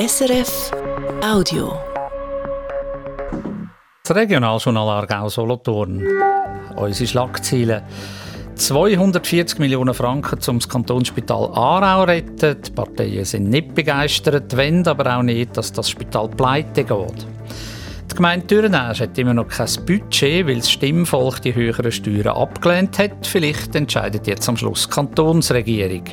SRF 0.00 0.70
Audio. 1.22 1.78
Das 4.02 4.16
Regionaljournal 4.16 4.88
Aargau 4.88 5.28
Solothurn. 5.28 6.02
Unsere 6.74 7.06
Schlagziele. 7.06 7.82
240 8.54 9.58
Millionen 9.58 9.92
Franken 9.92 10.38
um 10.48 10.58
das 10.58 10.70
Kantonsspital 10.70 11.50
Aarau 11.52 12.04
retten. 12.04 12.62
Die 12.62 12.70
Parteien 12.70 13.26
sind 13.26 13.50
nicht 13.50 13.74
begeistert, 13.74 14.56
wollen 14.56 14.88
aber 14.88 15.18
auch 15.18 15.22
nicht, 15.22 15.54
dass 15.58 15.70
das 15.70 15.90
Spital 15.90 16.30
pleite 16.30 16.84
geht. 16.84 17.26
Die 18.10 18.14
Gemeinde 18.14 18.46
Dürrenäsch 18.46 19.00
hat 19.00 19.18
immer 19.18 19.34
noch 19.34 19.48
kein 19.48 19.68
Budget, 19.84 20.46
weil 20.46 20.56
das 20.56 20.70
Stimmvolk 20.70 21.42
die 21.42 21.54
höheren 21.54 21.92
Steuern 21.92 22.28
abgelehnt 22.28 22.98
hat. 22.98 23.26
Vielleicht 23.26 23.74
entscheidet 23.74 24.26
jetzt 24.26 24.48
am 24.48 24.56
Schluss 24.56 24.86
die 24.86 24.94
Kantonsregierung. 24.94 26.04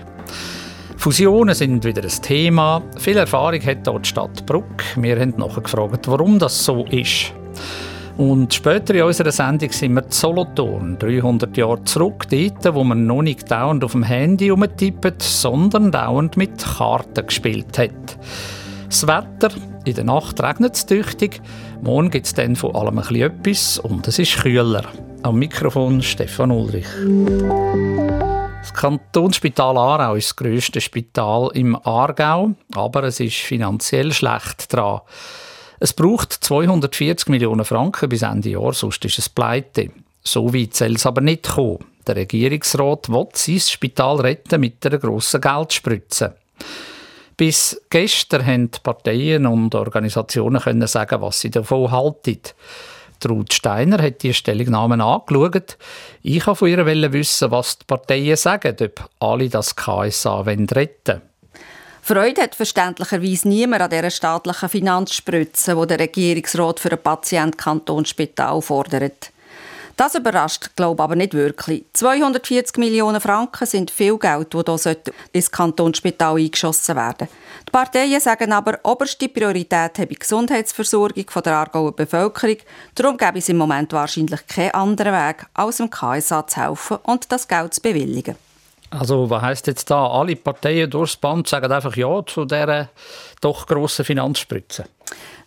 Fusionen 0.98 1.54
sind 1.54 1.86
wieder 1.86 2.02
ein 2.02 2.22
Thema. 2.22 2.82
Viel 2.98 3.18
Erfahrung 3.18 3.62
hat 3.62 3.86
dort 3.86 4.06
die 4.06 4.10
Stadt 4.10 4.46
Bruck. 4.48 4.84
Wir 4.96 5.20
haben 5.20 5.36
nachgefragt, 5.38 6.08
warum 6.08 6.40
das 6.40 6.66
so 6.66 6.86
ist. 6.86 7.34
Und 8.18 8.52
später 8.52 8.96
in 8.96 9.04
unserer 9.04 9.32
Sendung 9.32 9.72
sind 9.72 9.94
wir 9.94 10.10
zu 10.10 10.22
Solothurn, 10.22 10.98
300 10.98 11.56
Jahre 11.56 11.84
zurück, 11.84 12.26
dort, 12.30 12.74
wo 12.74 12.84
man 12.84 13.06
noch 13.06 13.22
nicht 13.22 13.50
dauernd 13.50 13.84
auf 13.84 13.92
dem 13.92 14.02
Handy 14.02 14.50
umtippt, 14.50 15.22
sondern 15.22 15.92
dauernd 15.92 16.36
mit 16.36 16.58
Karten 16.58 17.28
gespielt 17.28 17.78
hat. 17.78 18.18
Das 18.90 19.06
Wetter, 19.06 19.50
in 19.86 19.94
der 19.94 20.04
Nacht 20.04 20.42
regnet 20.42 20.74
es 20.74 20.88
tüchtig, 20.88 21.42
morgen 21.84 22.10
gibt 22.10 22.26
es 22.26 22.34
dann 22.34 22.56
von 22.56 22.76
allem 22.76 22.98
etwas 22.98 23.78
und 23.78 24.08
es 24.08 24.18
ist 24.18 24.42
kühler. 24.42 24.84
Am 25.22 25.38
Mikrofon 25.38 26.02
Stefan 26.02 26.50
Ulrich. 26.50 26.88
Das 28.68 28.82
Kantonsspital 28.82 29.78
Aarau 29.78 30.16
ist 30.16 30.28
das 30.28 30.36
grösste 30.36 30.82
Spital 30.82 31.52
im 31.54 31.78
Aargau, 31.78 32.52
aber 32.76 33.06
es 33.06 33.22
ist 33.22 33.38
finanziell 33.38 34.12
schlecht 34.12 34.74
dran. 34.74 35.00
Es 35.80 35.94
braucht 35.94 36.34
240 36.34 37.30
Millionen 37.30 37.64
Franken 37.64 38.10
bis 38.10 38.24
Ende 38.24 38.50
Jahr, 38.50 38.74
sonst 38.74 39.06
ist 39.06 39.20
es 39.20 39.30
pleite. 39.30 39.92
So 40.22 40.54
weit 40.54 40.76
soll 40.76 40.96
es 40.96 41.06
aber 41.06 41.22
nicht 41.22 41.48
kommen. 41.48 41.86
Der 42.06 42.18
Regierungsrat 42.18 43.08
will 43.08 43.30
sein 43.34 43.62
Spital 43.62 44.18
retten 44.18 44.60
mit 44.60 44.86
einer 44.86 44.98
grossen 44.98 45.40
Geldspritze. 45.40 46.36
Bis 47.38 47.82
gestern 47.90 48.46
haben 48.46 48.72
Parteien 48.84 49.46
und 49.46 49.74
Organisationen 49.76 50.88
sagen, 50.88 51.22
was 51.22 51.40
sie 51.40 51.52
davon 51.52 51.90
halten. 51.90 52.42
Ruth 53.26 53.54
Steiner 53.54 54.02
hat 54.02 54.24
die 54.24 54.34
Stellungnahmen 54.34 55.02
angeschaut. 55.02 55.78
Ich 56.22 56.46
wollte 56.46 56.58
von 56.58 56.68
ihr 56.70 57.14
wissen, 57.14 57.52
was 57.52 57.80
die 57.80 57.86
Parteien 57.86 58.36
sagen, 58.36 58.76
ob 58.82 59.10
alle 59.20 59.50
das 59.50 59.76
KSA 59.76 60.42
retten 60.42 60.70
wollen. 61.08 61.22
Freude 62.02 62.42
hat 62.44 62.56
verständlicherweise 62.56 63.50
niemand 63.50 63.82
an 63.82 63.90
dieser 63.90 64.10
staatlichen 64.10 64.70
Finanzspritze, 64.70 65.76
die 65.76 65.88
der 65.88 66.00
Regierungsrat 66.00 66.80
für 66.80 66.92
ein 66.94 67.04
Patient-Kantonsspital 67.04 68.62
fordert. 68.62 69.32
Das 69.98 70.14
überrascht, 70.14 70.76
glaube 70.76 71.02
ich, 71.02 71.04
aber 71.04 71.16
nicht 71.16 71.34
wirklich. 71.34 71.86
240 71.94 72.78
Millionen 72.78 73.20
Franken 73.20 73.66
sind 73.66 73.90
viel 73.90 74.16
Geld, 74.20 74.54
das 74.54 74.84
hier 74.84 74.98
ins 75.34 75.50
Kantonsspital 75.50 76.36
eingeschossen 76.36 76.96
werden 76.96 77.28
Die 77.68 77.72
Parteien 77.72 78.22
sagen 78.22 78.54
aber, 78.54 78.78
oberste 78.84 79.28
Priorität 79.28 79.98
habe 79.98 80.06
die 80.06 80.20
Gesundheitsversorgung 80.20 81.26
der 81.44 81.54
Aargauer 81.54 81.96
Bevölkerung. 81.96 82.58
Darum 82.94 83.18
gäbe 83.18 83.40
es 83.40 83.50
im 83.50 83.58
Moment 83.58 83.92
wahrscheinlich 83.92 84.46
keinen 84.46 84.76
anderen 84.76 85.14
Weg, 85.14 85.48
als 85.56 85.78
dem 85.78 85.90
KSA 85.90 86.46
zu 86.46 86.62
helfen 86.62 86.98
und 87.02 87.32
das 87.32 87.48
Geld 87.48 87.74
zu 87.74 87.82
bewilligen. 87.82 88.36
Also 88.92 89.28
was 89.32 89.42
heißt 89.42 89.66
jetzt 89.66 89.90
da? 89.90 90.08
Alle 90.08 90.36
Parteien 90.36 90.92
durchs 90.92 91.18
Band 91.18 91.48
sagen 91.48 91.72
einfach 91.72 91.96
Ja 91.98 92.24
zu 92.24 92.46
dieser 92.46 92.90
doch 93.42 93.66
grossen 93.66 94.06
Finanzspritze? 94.06 94.86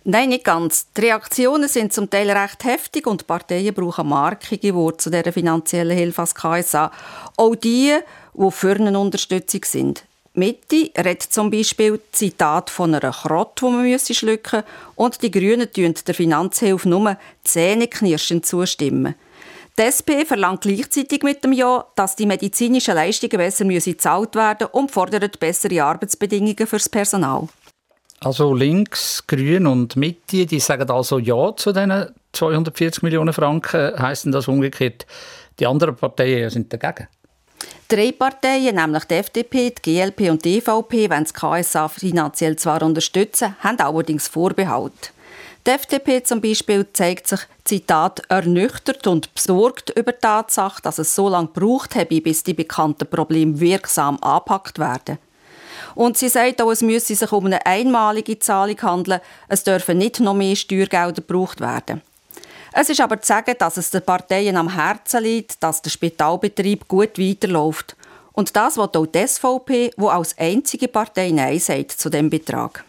Nein, 0.04 0.30
nicht 0.30 0.44
ganz. 0.44 0.86
Die 0.96 1.02
Reaktionen 1.02 1.68
sind 1.68 1.92
zum 1.92 2.08
Teil 2.08 2.30
recht 2.30 2.64
heftig 2.64 3.06
und 3.06 3.20
die 3.20 3.24
Parteien 3.26 3.74
brauchen 3.74 4.08
markige 4.08 4.74
Worte 4.74 4.96
zu 4.98 5.10
dieser 5.10 5.32
finanziellen 5.32 5.96
Hilfe 5.96 6.22
als 6.22 6.34
KSA. 6.34 6.90
Auch 7.36 7.55
die, 7.55 7.94
die 8.33 8.50
für 8.50 8.77
eine 8.77 8.98
Unterstützung 8.98 9.62
sind. 9.64 10.05
Mitte 10.33 10.90
redet 10.96 11.24
zum 11.24 11.50
Beispiel 11.50 12.00
Zitat 12.12 12.70
von 12.70 12.94
einer 12.94 13.10
Krott, 13.10 13.60
die 13.60 13.64
man 13.64 13.98
schlucken 13.98 14.62
müsse, 14.62 14.64
und 14.94 15.22
die 15.22 15.30
Grünen 15.30 15.70
tun 15.70 15.94
der 16.06 16.14
Finanzhilfe 16.14 16.89
nur 16.89 17.18
zähneknirschend 17.44 18.46
zustimmen. 18.46 19.16
Die 19.78 19.83
SP 19.84 20.24
verlangt 20.24 20.62
gleichzeitig 20.62 21.22
mit 21.22 21.42
dem 21.44 21.52
Ja, 21.52 21.84
dass 21.94 22.16
die 22.16 22.27
medizinischen 22.27 22.94
Leistungen 22.94 23.36
besser 23.36 23.64
gezahlt 23.64 24.34
werden 24.34 24.68
müssen 24.68 24.72
und 24.72 24.90
fordert 24.90 25.40
bessere 25.40 25.83
Arbeitsbedingungen 25.83 26.66
fürs 26.66 26.89
Personal. 26.89 27.48
Also 28.23 28.53
links, 28.53 29.27
grün 29.27 29.67
und 29.67 29.97
Mitte, 29.97 30.45
die 30.45 30.61
sagen 30.61 30.91
also 30.91 31.19
Ja 31.19 31.57
zu 31.57 31.73
diesen 31.73 32.14
240 32.33 33.03
Millionen 33.03 33.33
Franken. 33.33 33.98
Heißt 33.98 34.27
das 34.31 34.47
umgekehrt, 34.47 35.07
die 35.58 35.67
anderen 35.67 35.97
Parteien 35.97 36.51
sind 36.51 36.70
dagegen? 36.70 37.08
Drei 37.89 38.13
Parteien, 38.13 38.77
nämlich 38.77 39.05
die 39.05 39.14
FDP, 39.14 39.70
die 39.70 39.83
GLP 39.83 40.31
und 40.31 40.45
die 40.45 40.58
EVP, 40.58 41.08
wenn 41.08 41.25
das 41.25 41.33
KSA 41.33 41.89
finanziell 41.89 42.57
zwar 42.57 42.83
unterstützen, 42.83 43.57
haben 43.61 43.81
allerdings 43.81 44.29
Vorbehalt. 44.29 45.13
Die 45.67 45.70
FDP 45.70 46.23
zum 46.23 46.42
Beispiel 46.42 46.87
zeigt 46.92 47.27
sich, 47.27 47.41
Zitat, 47.64 48.23
ernüchtert 48.29 49.07
und 49.07 49.33
besorgt 49.35 49.91
über 49.97 50.13
die 50.13 50.20
Tatsache, 50.20 50.83
dass 50.83 50.98
es 50.98 51.14
so 51.14 51.29
lange 51.29 51.48
gebraucht 51.48 51.97
habe, 51.97 52.20
bis 52.20 52.42
die 52.42 52.55
bekannten 52.55 53.08
Probleme 53.08 53.58
wirksam 53.61 54.19
angepackt 54.23 54.79
werden. 54.79 55.19
Und 56.00 56.16
sie 56.16 56.30
sagt 56.30 56.62
auch, 56.62 56.70
es 56.70 56.80
müsse 56.80 57.14
sich 57.14 57.30
um 57.30 57.44
eine 57.44 57.66
einmalige 57.66 58.38
Zahlung 58.38 58.80
handeln, 58.80 59.20
es 59.48 59.64
dürfen 59.64 59.98
nicht 59.98 60.18
noch 60.18 60.33
mehr 60.33 60.56
Steuergelder 60.56 61.20
gebraucht 61.20 61.61
werden. 61.61 62.00
Es 62.72 62.88
ist 62.88 63.02
aber 63.02 63.20
zu 63.20 63.27
sagen, 63.27 63.55
dass 63.58 63.77
es 63.77 63.90
den 63.90 64.00
Parteien 64.00 64.56
am 64.56 64.74
Herzen 64.74 65.22
liegt, 65.22 65.62
dass 65.62 65.83
der 65.83 65.90
Spitalbetrieb 65.90 66.89
gut 66.89 67.18
weiterläuft. 67.18 67.96
Und 68.33 68.56
das 68.56 68.78
will 68.78 68.84
auch 68.84 69.05
die 69.05 69.27
SVP, 69.27 69.90
wo 69.98 70.08
als 70.08 70.39
einzige 70.39 70.89
Partei 70.89 71.33
Nein 71.33 71.58
sagt 71.58 71.90
zu 71.90 72.08
dem 72.08 72.30
Betrag. 72.30 72.83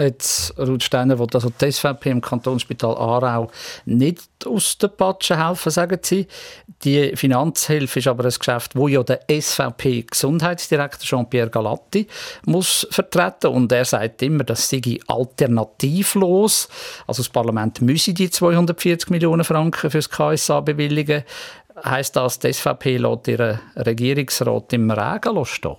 Jetzt, 0.00 0.56
Ruth 0.56 0.84
Steiner 0.84 1.18
will 1.18 1.26
also 1.34 1.50
die 1.50 1.72
SVP 1.72 2.10
im 2.10 2.20
Kantonsspital 2.20 2.96
Aarau 2.96 3.50
nicht 3.84 4.28
aus 4.46 4.78
der 4.78 4.88
Patsche 4.88 5.44
helfen, 5.44 5.70
sagen 5.70 5.98
sie. 6.02 6.28
Die 6.84 7.16
Finanzhilfe 7.16 7.98
ist 7.98 8.06
aber 8.06 8.24
ein 8.24 8.30
Geschäft, 8.30 8.76
wo 8.76 8.86
ja 8.86 9.02
der 9.02 9.22
SVP-Gesundheitsdirektor 9.28 11.00
Jean-Pierre 11.00 11.50
Galatti 11.50 12.06
muss 12.46 12.86
vertreten 12.92 13.48
und 13.48 13.72
er 13.72 13.84
sagt 13.84 14.22
immer, 14.22 14.44
das 14.44 14.68
sei 14.68 15.00
alternativlos. 15.08 16.68
Also 17.08 17.24
das 17.24 17.30
Parlament 17.30 17.80
müsse 17.80 18.14
die 18.14 18.30
240 18.30 19.10
Millionen 19.10 19.42
Franken 19.42 19.90
für 19.90 19.98
das 19.98 20.08
KSA 20.08 20.60
bewilligen. 20.60 21.24
Heißt 21.84 22.14
das, 22.14 22.38
die 22.38 22.52
SVP 22.52 22.98
lässt 22.98 23.26
ihren 23.26 23.58
Regierungsrat 23.74 24.72
im 24.74 24.92
Regen 24.92 25.44
stehen? 25.44 25.76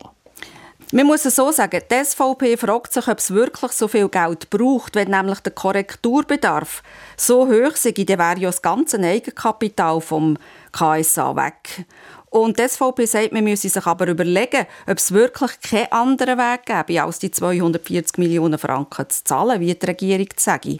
Man 0.91 1.05
muss 1.05 1.23
es 1.23 1.35
so 1.35 1.51
sagen, 1.51 1.83
die 1.91 2.03
SVP 2.03 2.57
fragt 2.57 2.93
sich, 2.93 3.07
ob 3.07 3.19
es 3.19 3.31
wirklich 3.31 3.73
so 3.73 3.87
viel 3.87 4.09
Geld 4.09 4.49
braucht, 4.49 4.95
wenn 4.95 5.11
nämlich 5.11 5.39
der 5.41 5.51
Korrekturbedarf 5.51 6.81
so 7.15 7.47
hoch 7.47 7.75
sei, 7.75 7.91
dann 7.91 8.17
wäre 8.17 8.39
ja 8.39 8.49
das 8.49 8.63
ganze 8.63 8.97
Eigenkapital 8.97 10.01
vom 10.01 10.35
KSA 10.71 11.35
weg. 11.35 11.85
Und 12.29 12.59
die 12.59 12.67
SVP 12.67 13.05
sagt, 13.05 13.31
man 13.31 13.43
müsse 13.43 13.69
sich 13.69 13.85
aber 13.85 14.07
überlegen, 14.07 14.67
ob 14.87 14.97
es 14.97 15.11
wirklich 15.11 15.59
keinen 15.61 15.91
anderen 15.91 16.37
Weg 16.37 16.65
gäbe, 16.65 17.03
als 17.03 17.19
die 17.19 17.31
240 17.31 18.17
Millionen 18.19 18.59
Franken 18.59 19.09
zu 19.09 19.23
zahlen, 19.23 19.59
wie 19.59 19.73
die 19.73 19.85
Regierung 19.85 20.27
sage. 20.35 20.77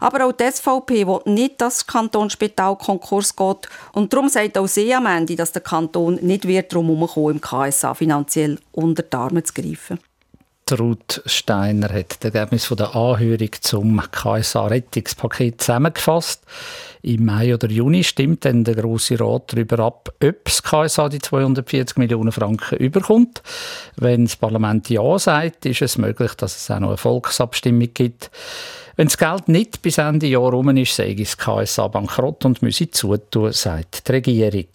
Aber 0.00 0.26
auch 0.26 0.32
die 0.32 0.50
SVP 0.50 1.06
will 1.06 1.20
nicht, 1.26 1.60
dass 1.60 1.78
das 1.78 1.86
Kantonsspital 1.86 2.76
Konkurs 2.76 3.36
geht. 3.36 3.68
Und 3.92 4.12
darum 4.12 4.28
sagt 4.28 4.58
auch 4.58 4.66
sie 4.66 4.92
am 4.92 5.06
Ende, 5.06 5.36
dass 5.36 5.52
der 5.52 5.62
Kanton 5.62 6.18
nicht 6.22 6.48
wird 6.48 6.72
darum 6.72 6.88
herumkommen, 6.88 7.36
im 7.36 7.40
KSA 7.40 7.94
finanziell 7.94 8.58
unter 8.72 9.02
die 9.02 9.16
Arme 9.16 9.42
zu 9.44 9.54
greifen. 9.54 9.98
Ruth 10.78 11.22
Steiner 11.26 11.88
hat 11.88 12.22
das 12.22 12.34
Ergebnis 12.34 12.68
der 12.68 12.94
Anhörung 12.94 13.50
zum 13.60 14.00
KSA-Rettungspaket 14.10 15.60
zusammengefasst. 15.60 16.42
Im 17.02 17.24
Mai 17.24 17.54
oder 17.54 17.68
Juni 17.68 18.04
stimmt 18.04 18.44
dann 18.44 18.64
der 18.64 18.74
Grosse 18.74 19.18
Rat 19.18 19.52
darüber 19.52 19.78
ab, 19.80 20.12
ob 20.22 20.44
das 20.44 20.62
KSA 20.62 21.08
die 21.08 21.18
240 21.18 21.96
Millionen 21.96 22.32
Franken 22.32 22.76
überkommt. 22.76 23.42
Wenn 23.96 24.24
das 24.24 24.36
Parlament 24.36 24.90
Ja 24.90 25.18
sagt, 25.18 25.66
ist 25.66 25.82
es 25.82 25.98
möglich, 25.98 26.34
dass 26.34 26.56
es 26.56 26.70
auch 26.70 26.80
noch 26.80 26.88
eine 26.88 26.96
Volksabstimmung 26.96 27.88
gibt. 27.94 28.30
Wenn 28.96 29.08
das 29.08 29.16
Geld 29.16 29.48
nicht 29.48 29.80
bis 29.82 29.98
Ende 29.98 30.26
Jahr 30.26 30.50
rum 30.50 30.76
ist, 30.76 30.94
sei 30.94 31.14
das 31.14 31.38
KSA 31.38 31.88
bankrott 31.88 32.44
und 32.44 32.60
müsse 32.60 32.90
zutun, 32.90 33.52
sagt 33.52 34.08
die 34.08 34.12
Regierung. 34.12 34.66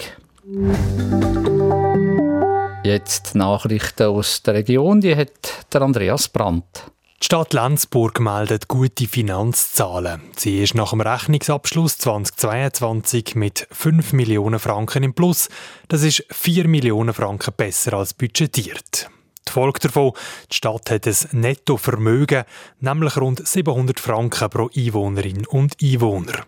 Jetzt 2.85 3.33
Nachrichten 3.33 4.03
aus 4.03 4.43
der 4.43 4.53
Region, 4.53 5.01
die 5.01 5.15
hat 5.15 5.73
der 5.73 5.81
Andreas 5.81 6.29
Brandt. 6.29 6.83
Die 7.19 7.25
Stadt 7.25 7.51
Lenzburg 7.53 8.19
meldet 8.19 8.67
gute 8.67 9.07
Finanzzahlen. 9.07 10.21
Sie 10.37 10.61
ist 10.61 10.75
nach 10.75 10.91
dem 10.91 11.01
Rechnungsabschluss 11.01 11.97
2022 11.97 13.33
mit 13.33 13.67
5 13.71 14.13
Millionen 14.13 14.59
Franken 14.59 15.01
im 15.01 15.15
Plus. 15.15 15.49
Das 15.87 16.03
ist 16.03 16.27
4 16.29 16.67
Millionen 16.67 17.15
Franken 17.15 17.55
besser 17.57 17.93
als 17.93 18.13
budgetiert. 18.13 19.09
Die 19.47 19.51
Folge 19.51 19.79
davon, 19.79 20.11
die 20.51 20.55
Stadt 20.55 20.91
hat 20.91 21.07
ein 21.07 21.15
Nettovermögen, 21.31 22.43
nämlich 22.81 23.17
rund 23.17 23.47
700 23.47 23.99
Franken 23.99 24.51
pro 24.51 24.69
Einwohnerin 24.75 25.47
und 25.47 25.75
Einwohner. 25.81 26.45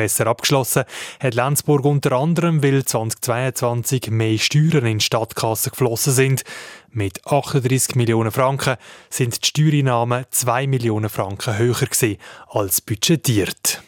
Besser 0.00 0.28
abgeschlossen 0.28 0.84
hat 1.22 1.34
Lenzburg 1.34 1.84
unter 1.84 2.12
anderem, 2.12 2.62
weil 2.62 2.86
2022 2.86 4.10
mehr 4.10 4.38
Steuern 4.38 4.86
in 4.86 4.96
die 4.96 5.04
Stadtkasse 5.04 5.68
geflossen 5.68 6.14
sind. 6.14 6.42
Mit 6.90 7.26
38 7.26 7.96
Millionen 7.96 8.30
Franken 8.30 8.76
sind 9.10 9.42
die 9.42 9.46
Steuereinnahmen 9.46 10.24
2 10.30 10.68
Millionen 10.68 11.10
Franken 11.10 11.58
höher 11.58 11.74
gewesen 11.74 12.16
als 12.48 12.80
budgetiert. 12.80 13.82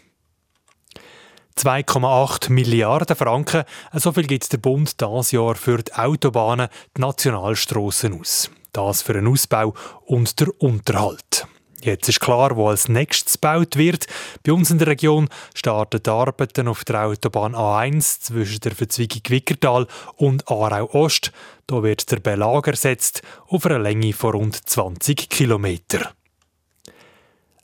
2,8 1.57 2.53
Milliarden 2.53 3.17
Franken, 3.17 3.65
so 3.95 4.13
viel 4.13 4.27
gibt 4.27 4.53
der 4.53 4.59
Bund 4.59 5.01
dieses 5.01 5.31
Jahr 5.31 5.55
für 5.55 5.79
die 5.79 5.95
Autobahnen, 5.95 6.69
die 6.95 7.01
Nationalstrassen 7.01 8.21
aus. 8.21 8.51
Das 8.75 9.01
für 9.01 9.15
den 9.15 9.29
Ausbau 9.29 9.73
und 10.05 10.39
der 10.41 10.49
Unterhalt. 10.61 11.47
Jetzt 11.85 12.09
ist 12.09 12.21
klar, 12.21 12.57
wo 12.57 12.69
als 12.69 12.89
nächstes 12.89 13.35
gebaut 13.35 13.77
wird. 13.77 14.07
Bei 14.45 14.53
uns 14.53 14.71
in 14.71 14.79
der 14.79 14.87
Region 14.87 15.29
starten 15.53 16.01
die 16.01 16.11
Arbeiten 16.11 16.69
auf 16.69 16.85
der 16.85 17.07
Autobahn 17.07 17.57
A1 17.57 18.21
zwischen 18.21 18.61
der 18.61 18.73
Verzweigung 18.73 19.23
Wickertal 19.29 19.89
und 20.17 20.49
Aarau 20.49 20.89
Ost. 20.93 21.33
Da 21.67 21.83
wird 21.83 22.09
der 22.13 22.21
Belag 22.21 22.69
ersetzt 22.69 23.23
auf 23.49 23.67
einer 23.67 23.81
Länge 23.81 24.13
von 24.13 24.33
rund 24.33 24.69
20 24.69 25.29
Kilometern. 25.29 26.07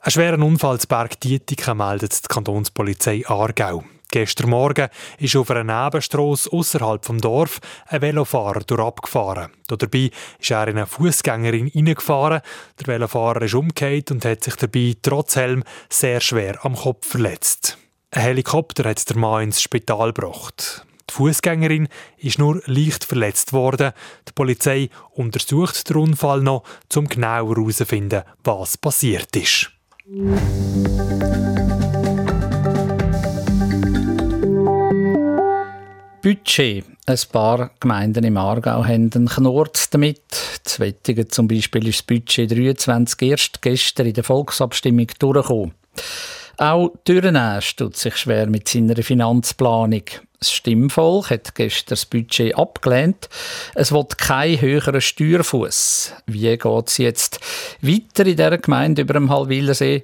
Einen 0.01 0.11
schweren 0.11 0.43
Unfall 0.43 0.79
zu 0.79 0.87
Berg 0.87 1.19
Dietiken 1.21 1.77
meldet 1.77 2.23
die 2.23 2.27
Kantonspolizei 2.27 3.23
Aargau. 3.25 3.83
Gestern 4.11 4.49
Morgen 4.49 4.89
ist 5.19 5.35
auf 5.35 5.51
einer 5.51 5.83
Nebenstrasse 5.83 6.51
außerhalb 6.51 7.05
vom 7.05 7.21
Dorf 7.21 7.59
ein 7.87 8.01
Velofahrer 8.01 8.61
durchabgefahren. 8.61 9.51
Dabei 9.67 10.09
ist 10.39 10.49
er 10.49 10.67
in 10.67 10.77
eine 10.77 10.87
Fußgängerin 10.87 11.67
hineingefahren. 11.67 12.41
Der 12.79 12.87
Velofahrer 12.87 13.43
ist 13.43 13.53
umgekehrt 13.53 14.09
und 14.09 14.25
hat 14.25 14.43
sich 14.43 14.55
dabei 14.55 14.95
trotz 14.99 15.35
Helm 15.35 15.63
sehr 15.89 16.21
schwer 16.21 16.65
am 16.65 16.75
Kopf 16.75 17.07
verletzt. 17.07 17.77
Ein 18.09 18.23
Helikopter 18.23 18.89
hat 18.89 19.07
der 19.07 19.17
Mann 19.17 19.43
ins 19.43 19.61
Spital 19.61 20.11
gebracht. 20.11 20.87
Die 21.07 21.13
Fußgängerin 21.13 21.87
ist 22.17 22.39
nur 22.39 22.63
leicht 22.65 23.03
verletzt 23.03 23.53
worden. 23.53 23.91
Die 24.27 24.33
Polizei 24.33 24.89
untersucht 25.11 25.87
den 25.87 25.97
Unfall 25.97 26.41
noch, 26.41 26.63
um 26.95 27.07
genauer 27.07 27.55
herauszufinden, 27.55 28.23
was 28.43 28.75
passiert 28.77 29.35
ist. 29.35 29.71
Budget. 36.29 36.85
Ein 37.07 37.17
paar 37.31 37.71
Gemeinden 37.79 38.23
im 38.23 38.37
Aargau 38.37 38.85
haben 38.85 39.09
einen 39.15 39.27
Knurz 39.27 39.89
damit. 39.89 40.21
Zu 40.63 40.79
Wettigen 40.81 41.27
zum 41.27 41.47
Beispiel 41.47 41.87
ist 41.87 42.01
das 42.01 42.05
Budget 42.05 42.51
23 42.51 43.21
erst 43.23 43.61
gestern 43.63 44.05
in 44.05 44.13
der 44.13 44.23
Volksabstimmung 44.23 45.07
durchgekommen. 45.17 45.73
Auch 46.57 46.91
Dürrenäsch 47.07 47.75
tut 47.77 47.97
sich 47.97 48.15
schwer 48.15 48.45
mit 48.45 48.69
seiner 48.69 49.01
Finanzplanung. 49.01 50.03
Das 50.37 50.51
Stimmvolk 50.51 51.31
hat 51.31 51.55
gestern 51.55 51.93
das 51.93 52.05
Budget 52.05 52.55
abgelehnt. 52.55 53.27
Es 53.73 53.91
wird 53.91 54.19
kein 54.19 54.61
höherer 54.61 55.01
Steuerfuß. 55.01 56.13
Wie 56.27 56.55
geht 56.55 56.87
es 56.87 56.97
jetzt 56.99 57.39
weiter 57.81 58.27
in 58.27 58.35
dieser 58.35 58.59
Gemeinde 58.59 59.01
über 59.01 59.15
dem 59.15 59.31
Halwilersee? 59.31 60.03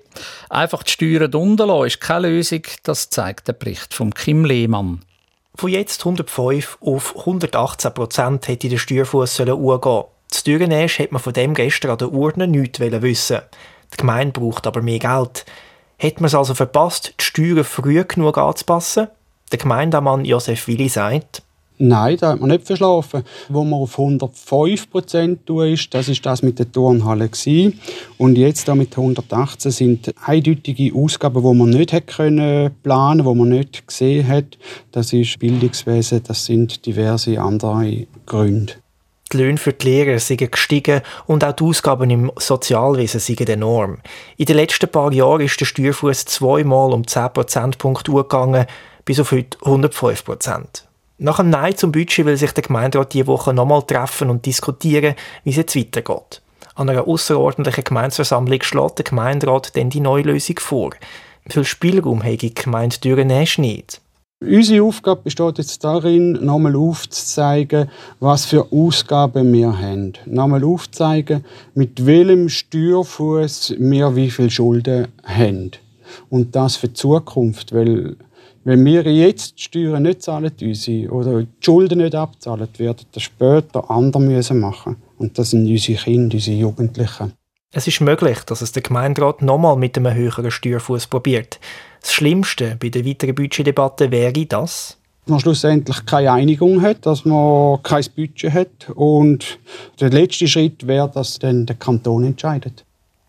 Einfach 0.50 0.82
die 0.82 0.92
Steuern 0.92 1.36
unten 1.36 1.86
ist 1.86 2.02
keine 2.02 2.30
Lösung. 2.30 2.64
Das 2.82 3.12
zeigt 3.12 3.48
der 3.48 3.54
Bericht 3.54 3.94
von 3.94 4.12
Kim 4.12 4.44
Lehmann. 4.44 5.02
Von 5.58 5.70
jetzt 5.70 6.02
105 6.02 6.80
auf 6.82 7.16
118 7.18 7.94
Prozent 7.94 8.48
hätte 8.50 8.68
der 8.68 8.78
Steuerfuss 8.78 9.40
umgehen 9.40 10.04
Zu 10.28 10.44
Dürrenäsch 10.44 11.00
hat 11.00 11.14
man 11.14 11.22
von 11.22 11.32
dem 11.32 11.54
gestern 11.54 11.92
an 11.92 11.98
der 11.98 12.12
Urne 12.12 12.46
nichts 12.46 12.82
wissen. 12.82 13.40
Die 13.94 13.98
Gemeinde 13.98 14.38
braucht 14.38 14.68
aber 14.68 14.82
mehr 14.82 15.00
Geld. 15.00 15.46
Hat 15.98 16.20
man 16.20 16.26
es 16.26 16.36
also 16.36 16.54
verpasst, 16.56 17.14
die 17.18 17.24
Steuern 17.24 17.64
früh 17.64 18.04
genug 18.04 18.38
anzupassen? 18.38 19.08
Der 19.54 19.60
Gemeindemann 19.60 20.26
Josef 20.26 20.68
Willi 20.68 20.90
sagt, 20.90 21.42
Nein, 21.78 22.18
da 22.18 22.32
hat 22.32 22.40
man 22.40 22.52
nicht 22.52 22.66
verschlafen. 22.66 23.24
Wo 23.50 23.64
man 23.66 23.82
auf 23.82 24.00
105 24.00 24.90
Prozent 24.90 25.50
ist, 25.50 25.94
das 25.94 26.08
ist 26.08 26.26
das 26.26 26.42
mit 26.42 26.58
der 26.58 26.72
Turnhalle. 26.72 27.30
Und 28.18 28.38
jetzt 28.38 28.68
da 28.68 28.76
mit 28.76 28.98
118 28.98 29.72
sind 29.72 30.14
eindeutige 30.26 30.96
Ausgaben, 30.96 31.42
die 31.42 31.58
man 31.58 31.70
nicht 31.70 31.92
hätte 31.92 32.14
können 32.14 32.72
planen, 32.82 33.26
wo 33.26 33.34
man 33.34 33.50
nicht 33.50 33.88
gesehen 33.88 34.28
hat. 34.28 34.58
Das 34.92 35.12
ist 35.12 35.38
Bildungswesen, 35.40 36.24
das 36.24 36.46
sind 36.46 36.86
diverse 36.86 37.42
andere 37.42 38.08
Gründe. 38.26 38.74
Die 39.34 39.38
Löhne 39.38 39.58
für 39.58 39.74
die 39.74 39.88
Lehrer 39.90 40.20
sind 40.20 40.50
gestiegen 40.50 41.02
und 41.26 41.44
auch 41.44 41.52
die 41.52 41.64
Ausgaben 41.64 42.10
im 42.10 42.32
Sozialwesen 42.38 43.20
sind 43.20 43.50
enorm. 43.50 43.98
In 44.38 44.46
den 44.46 44.56
letzten 44.56 44.88
paar 44.88 45.12
Jahren 45.12 45.42
ist 45.42 45.60
der 45.60 45.66
Steuerfuß 45.66 46.26
zweimal 46.26 46.94
um 46.94 47.06
10 47.06 47.34
Prozentpunkte 47.34 48.12
hochgegangen, 48.12 48.66
bis 49.04 49.20
auf 49.20 49.32
heute 49.32 49.58
105 49.66 50.24
Prozent. 50.24 50.86
Nach 51.18 51.40
einem 51.40 51.50
Nein 51.50 51.78
zum 51.78 51.94
Budget 51.94 52.26
will 52.26 52.36
sich 52.36 52.52
der 52.52 52.64
Gemeinderat 52.64 53.14
diese 53.14 53.28
Woche 53.28 53.54
nochmal 53.54 53.84
treffen 53.84 54.30
und 54.30 54.46
diskutieren, 54.46 55.16
wie 55.46 55.52
es 55.52 55.56
jetzt 55.56 55.76
weitergeht. 55.76 56.42
An 56.76 56.90
einer 56.90 57.08
außerordentlichen 57.08 57.86
Gemeindeversammlung 57.86 58.62
schlägt 58.62 58.98
der 58.98 59.06
Gemeinderat 59.06 59.78
dann 59.78 59.90
die 59.90 60.02
neue 60.02 60.24
Lösung 60.24 60.60
vor. 60.60 60.90
Viel 61.48 61.64
Spielraum 61.64 62.22
hat 62.22 62.42
die 62.42 62.54
Gemeinde 62.54 62.98
Dürrenäsch 62.98 63.60
nicht. 63.60 64.02
Unsere 64.42 64.84
Aufgabe 64.84 65.22
besteht 65.24 65.58
jetzt 65.58 65.86
darin, 65.86 66.34
nochmal 66.34 66.76
aufzuzeigen, 66.76 67.90
was 68.20 68.44
für 68.44 68.70
Ausgaben 68.74 69.54
wir 69.54 69.80
haben. 69.80 70.14
Nochmal 70.26 70.66
aufzuzeigen, 70.66 71.46
mit 71.76 72.06
welchem 72.06 72.50
Steuerfuß 72.50 73.76
wir 73.80 74.14
wie 74.18 74.30
viel 74.30 74.50
Schulden 74.50 75.08
haben. 75.24 75.72
Und 76.30 76.58
das 76.58 76.76
für 76.76 76.90
die 76.90 76.94
Zukunft, 76.96 77.74
weil 77.74 78.18
wenn 78.66 78.84
wir 78.84 79.04
jetzt 79.04 79.58
die 79.58 79.62
Steuern 79.62 80.04
nicht 80.04 80.24
zahlen 80.24 80.52
unsere, 80.60 81.12
oder 81.12 81.44
die 81.44 81.48
Schulden 81.60 82.00
nicht 82.00 82.16
abzahlen, 82.16 82.68
werden 82.78 83.06
das 83.12 83.24
später 83.24 83.90
andere 83.92 84.22
müssen 84.22 84.60
machen. 84.60 84.98
Und 85.20 85.38
das 85.38 85.52
sind 85.52 85.68
unsere 85.68 86.00
Kinder, 86.00 86.34
unsere 86.34 86.58
Jugendlichen. 86.58 87.34
Es 87.72 87.88
ist 87.88 88.02
möglich, 88.02 88.40
dass 88.40 88.62
es 88.62 88.72
der 88.72 88.82
Gemeinderat 88.82 89.44
nochmal 89.44 89.76
mit 89.78 89.98
einem 89.98 90.14
höheren 90.16 90.50
Steuerfuß 90.50 91.08
probiert. 91.08 91.60
Das 92.02 92.14
Schlimmste 92.14 92.76
bei 92.80 92.90
der 92.90 93.06
weiteren 93.06 93.36
Budgetdebatte 93.36 94.10
wäre 94.10 94.46
das, 94.46 94.98
dass 95.26 95.30
man 95.30 95.40
schlussendlich 95.40 96.06
keine 96.06 96.32
Einigung 96.32 96.82
hat, 96.82 97.06
dass 97.06 97.24
man 97.24 97.84
kein 97.84 98.06
Budget 98.16 98.52
hat 98.52 98.90
und 98.96 99.60
der 100.00 100.10
letzte 100.10 100.48
Schritt 100.48 100.88
wäre, 100.88 101.10
dass 101.10 101.38
dann 101.38 101.68
der 101.68 101.76
Kanton 101.76 102.24
entscheidet. 102.24 102.84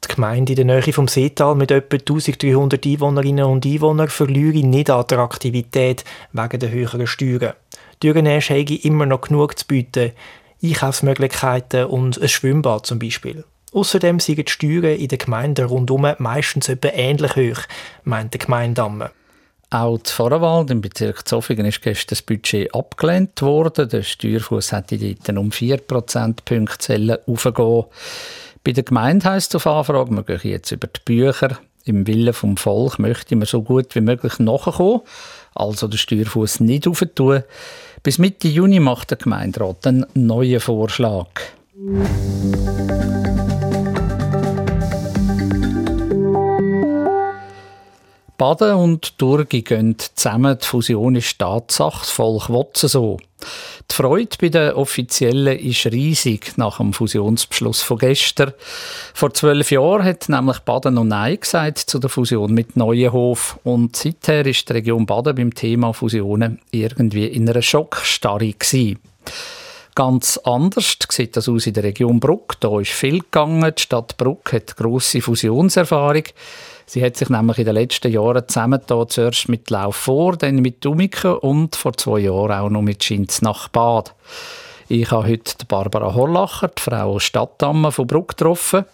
Die 0.08 0.14
Gemeinde 0.14 0.52
in 0.52 0.56
der 0.56 0.64
Nähe 0.64 0.92
vom 0.92 1.08
Seetal 1.08 1.54
mit 1.54 1.70
etwa 1.70 1.96
1300 1.96 2.86
Einwohnerinnen 2.86 3.44
und 3.44 3.66
Einwohnern 3.66 4.08
verliere 4.08 4.66
nicht 4.66 4.90
Attraktivität 4.90 6.04
wegen 6.32 6.60
der 6.60 6.70
höheren 6.70 7.06
Steuern. 7.06 7.54
Dürrenäsch 8.02 8.50
hätte 8.50 8.74
immer 8.74 9.06
noch 9.06 9.22
genug 9.22 9.58
zu 9.58 9.66
bieten, 9.66 10.12
Einkaufsmöglichkeiten 10.62 11.86
und 11.86 12.20
ein 12.20 12.28
Schwimmbad 12.28 12.86
zum 12.86 12.98
Beispiel. 12.98 13.44
Außerdem 13.72 14.20
sind 14.20 14.38
die 14.38 14.50
Steuern 14.50 14.96
in 14.96 15.08
den 15.08 15.18
Gemeinden 15.18 15.66
rundum 15.66 16.06
meistens 16.18 16.68
etwa 16.68 16.88
ähnlich 16.88 17.36
hoch, 17.36 17.62
meint 18.04 18.32
der 18.32 18.38
Gemeindamme. 18.38 19.10
Auch 19.70 19.98
die 19.98 20.10
Vorwahl 20.10 20.64
im 20.70 20.80
Bezirk 20.80 21.26
Zofingen 21.26 21.66
ist 21.66 21.82
gestern 21.82 22.10
das 22.10 22.22
Budget 22.22 22.72
abgelehnt 22.72 23.42
worden. 23.42 23.88
Der 23.88 24.02
Steuerfuß 24.02 24.72
hätte 24.72 24.96
dort 24.96 25.36
um 25.36 25.50
4 25.50 25.78
Prozentpunkte 25.78 27.20
aufgehen 27.26 27.84
bei 28.66 28.72
der 28.72 28.82
Gemeinde 28.82 29.30
heisst 29.30 29.54
es 29.54 29.64
auf 29.64 29.66
Anfrage, 29.68 30.10
wir 30.10 30.24
gehen 30.24 30.50
jetzt 30.50 30.72
über 30.72 30.88
die 30.88 31.00
Bücher. 31.04 31.56
Im 31.84 32.04
Willen 32.08 32.32
vom 32.32 32.56
Volk 32.56 32.98
möchte 32.98 33.36
man 33.36 33.46
so 33.46 33.62
gut 33.62 33.94
wie 33.94 34.00
möglich 34.00 34.40
nachkommen, 34.40 35.02
also 35.54 35.86
den 35.86 35.98
Steuerfuß 35.98 36.58
nicht 36.58 36.88
aufentun. 36.88 37.44
Bis 38.02 38.18
Mitte 38.18 38.48
Juni 38.48 38.80
macht 38.80 39.12
der 39.12 39.18
Gemeinderat 39.18 39.86
einen 39.86 40.04
neuen 40.14 40.58
Vorschlag. 40.58 41.28
Baden 48.36 48.74
und 48.74 49.20
Durgi 49.20 49.62
gehen 49.62 49.96
zusammen. 49.98 50.58
Die 50.60 50.66
Fusion 50.66 51.16
ist 51.16 51.38
Tatsache. 51.38 52.00
Das 52.00 52.10
Volk 52.10 52.50
will 52.50 52.66
so. 52.74 53.18
Die 53.90 53.94
Freude 53.94 54.36
bei 54.40 54.48
den 54.48 54.72
Offiziellen 54.72 55.58
ist 55.58 55.86
riesig 55.86 56.58
nach 56.58 56.76
dem 56.78 56.92
Fusionsbeschluss 56.92 57.82
von 57.82 57.98
gestern. 57.98 58.52
Vor 59.14 59.32
zwölf 59.32 59.70
Jahren 59.70 60.04
hat 60.04 60.28
nämlich 60.28 60.58
Baden 60.60 60.94
noch 60.94 61.04
Nein 61.04 61.40
gesagt 61.40 61.78
zu 61.78 61.98
der 61.98 62.10
Fusion 62.10 62.52
mit 62.52 62.76
Neuenhof. 62.76 63.58
Und 63.64 63.96
seither 63.96 64.44
ist 64.44 64.68
die 64.68 64.74
Region 64.74 65.06
Baden 65.06 65.34
beim 65.34 65.54
Thema 65.54 65.94
Fusionen 65.94 66.60
irgendwie 66.72 67.26
in 67.26 67.48
einer 67.48 67.62
Schockstarre 67.62 68.52
gewesen. 68.52 68.98
Ganz 69.94 70.38
anders 70.44 70.98
sieht 71.10 71.38
das 71.38 71.48
aus 71.48 71.66
in 71.66 71.72
der 71.72 71.84
Region 71.84 72.20
Bruck. 72.20 72.60
Da 72.60 72.80
ist 72.80 72.90
viel 72.90 73.20
gegangen. 73.20 73.72
Die 73.74 73.82
Stadt 73.82 74.18
Bruck 74.18 74.52
hat 74.52 74.76
grosse 74.76 75.22
Fusionserfahrung. 75.22 76.24
Sie 76.88 77.04
hat 77.04 77.16
sich 77.16 77.28
nämlich 77.28 77.58
in 77.58 77.64
den 77.64 77.74
letzten 77.74 78.12
Jahren 78.12 78.46
zusammengetan, 78.46 79.08
zuerst 79.08 79.48
mit 79.48 79.68
Lauf 79.70 79.96
vor, 79.96 80.36
dann 80.36 80.56
mit 80.56 80.86
Umiken 80.86 81.34
und 81.34 81.74
vor 81.74 81.96
zwei 81.96 82.20
Jahren 82.20 82.52
auch 82.52 82.70
noch 82.70 82.82
mit 82.82 83.02
Schinz 83.02 83.42
nach 83.42 83.68
Bad. 83.68 84.14
Ich 84.88 85.10
habe 85.10 85.28
heute 85.28 85.52
Barbara 85.66 86.14
Horlacher, 86.14 86.68
die 86.68 86.80
Frau 86.80 87.18
Stadtamme 87.18 87.90
von 87.90 88.06
Bruck, 88.06 88.28
getroffen 88.28 88.84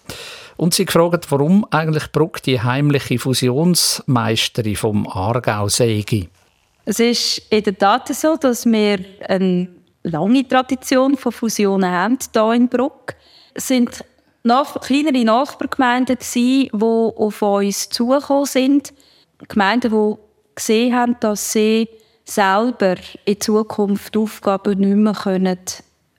und 0.56 0.72
sie 0.72 0.87
gefragt, 0.87 1.26
warum 1.30 1.66
eigentlich 1.70 2.11
Bruck 2.12 2.42
die 2.42 2.62
heimliche 2.62 3.18
Fusionsmeisterin 3.18 4.76
vom 4.76 5.06
Aargau 5.06 5.68
sei. 5.68 6.02
Es 6.87 6.99
ist 6.99 7.42
in 7.50 7.62
der 7.62 7.76
Tat 7.76 8.08
so, 8.08 8.37
dass 8.37 8.64
wir 8.64 9.00
eine 9.28 9.68
lange 10.02 10.49
Tradition 10.49 11.16
von 11.18 11.30
Fusionen 11.30 11.90
haben 11.90 12.18
hier 12.32 12.52
in 12.54 12.68
Bruck. 12.68 13.14
Es 13.52 13.68
sind 13.68 14.02
nach, 14.42 14.80
kleinere 14.80 15.25
Nachbargemeinden, 15.25 16.18
die 16.20 16.70
auf 16.72 17.42
uns 17.42 17.88
zugekommen 17.88 18.46
sind. 18.46 18.92
Gemeinden, 19.49 19.90
die 19.90 20.18
gesehen 20.54 20.94
haben, 20.94 21.16
dass 21.20 21.52
sie 21.52 21.88
selber 22.25 22.96
in 23.25 23.40
Zukunft 23.40 24.16
Aufgaben 24.16 24.78
nicht 24.78 24.96
mehr 24.96 25.14
können 25.14 25.58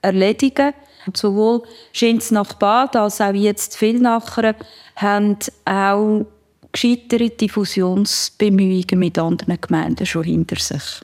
erledigen 0.02 0.54
können. 0.54 0.74
Und 1.06 1.16
sowohl 1.16 1.62
Schinz 1.92 2.30
nach 2.30 2.54
Bad 2.54 2.96
als 2.96 3.20
auch 3.20 3.34
jetzt 3.34 3.76
viel 3.76 4.00
nachher 4.00 4.54
haben 4.96 5.38
auch 5.64 6.26
gescheiterte 6.72 7.48
Fusionsbemühungen 7.48 8.98
mit 8.98 9.18
anderen 9.18 9.60
Gemeinden 9.60 10.06
schon 10.06 10.24
hinter 10.24 10.56
sich. 10.56 11.02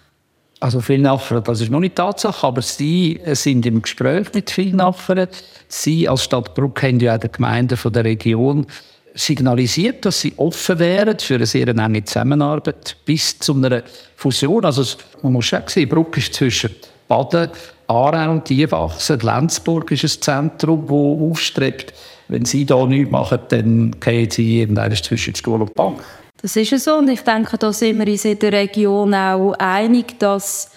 Also 0.62 0.80
viel 0.82 0.98
nachher, 0.98 1.40
das 1.40 1.62
ist 1.62 1.70
noch 1.70 1.80
nicht 1.80 1.96
Tatsache, 1.96 2.46
aber 2.46 2.60
Sie 2.60 3.18
sind 3.32 3.64
im 3.64 3.80
Gespräch 3.80 4.26
mit 4.34 4.50
vielen 4.50 4.76
nachher. 4.76 5.28
Sie 5.68 6.06
als 6.06 6.24
Stadt 6.24 6.54
Bruck 6.54 6.82
haben 6.82 7.00
ja 7.00 7.16
auch 7.16 7.18
den 7.18 7.32
Gemeinden 7.32 7.78
von 7.78 7.92
der 7.92 8.04
Region 8.04 8.66
signalisiert, 9.14 10.04
dass 10.04 10.20
sie 10.20 10.34
offen 10.36 10.78
wären 10.78 11.18
für 11.18 11.36
eine 11.36 11.46
sehr 11.46 11.68
enge 11.68 12.04
Zusammenarbeit 12.04 12.96
bis 13.04 13.38
zu 13.38 13.54
einer 13.54 13.82
Fusion. 14.16 14.64
Also 14.64 14.84
man 15.22 15.32
muss 15.32 15.46
schon 15.46 15.62
sehen, 15.66 15.88
Bruck 15.88 16.16
ist 16.18 16.34
zwischen 16.34 16.70
Baden, 17.08 17.50
Aarau 17.86 18.30
und 18.32 18.44
Tiefachsen. 18.44 19.18
Lenzburg 19.20 19.90
ist 19.90 20.04
ein 20.04 20.50
Zentrum, 20.50 20.82
das 20.82 20.92
aufstrebt. 21.30 21.94
Wenn 22.28 22.44
Sie 22.44 22.64
da 22.64 22.86
nichts 22.86 23.10
machen, 23.10 23.40
dann 23.48 23.96
gehen 23.98 24.30
Sie 24.30 24.60
irgendwann 24.60 24.94
zwischen 24.94 25.34
Stuhl 25.34 25.62
und 25.62 25.74
Bank. 25.74 25.98
Das 26.42 26.56
ist 26.56 26.84
so 26.84 26.96
und 26.96 27.08
ich 27.08 27.20
denke, 27.20 27.58
da 27.58 27.72
sind 27.72 27.98
wir 27.98 28.10
uns 28.10 28.24
in 28.24 28.38
der 28.38 28.52
Region 28.52 29.14
auch 29.14 29.52
einig, 29.58 30.18
dass 30.18 30.70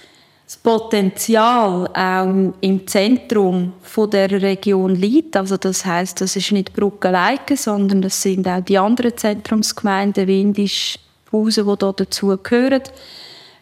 das 0.46 0.58
Potenzial 0.58 1.88
auch 1.88 2.54
im 2.60 2.86
Zentrum 2.86 3.74
von 3.82 4.10
der 4.10 4.30
Region 4.30 4.94
liegt. 4.94 5.38
Also 5.38 5.56
das 5.56 5.86
heißt, 5.86 6.20
das 6.20 6.36
ist 6.36 6.52
nicht 6.52 6.74
Bruckenleiken, 6.74 7.56
sondern 7.56 8.02
das 8.02 8.22
sind 8.22 8.48
auch 8.48 8.62
die 8.62 8.78
anderen 8.78 9.16
Zentrumsgemeinden, 9.16 10.28
Windisch, 10.28 11.00
Hausen, 11.32 11.66
die 11.66 11.76
hier 11.80 11.94
dazu 11.94 12.38
gehören. 12.44 12.84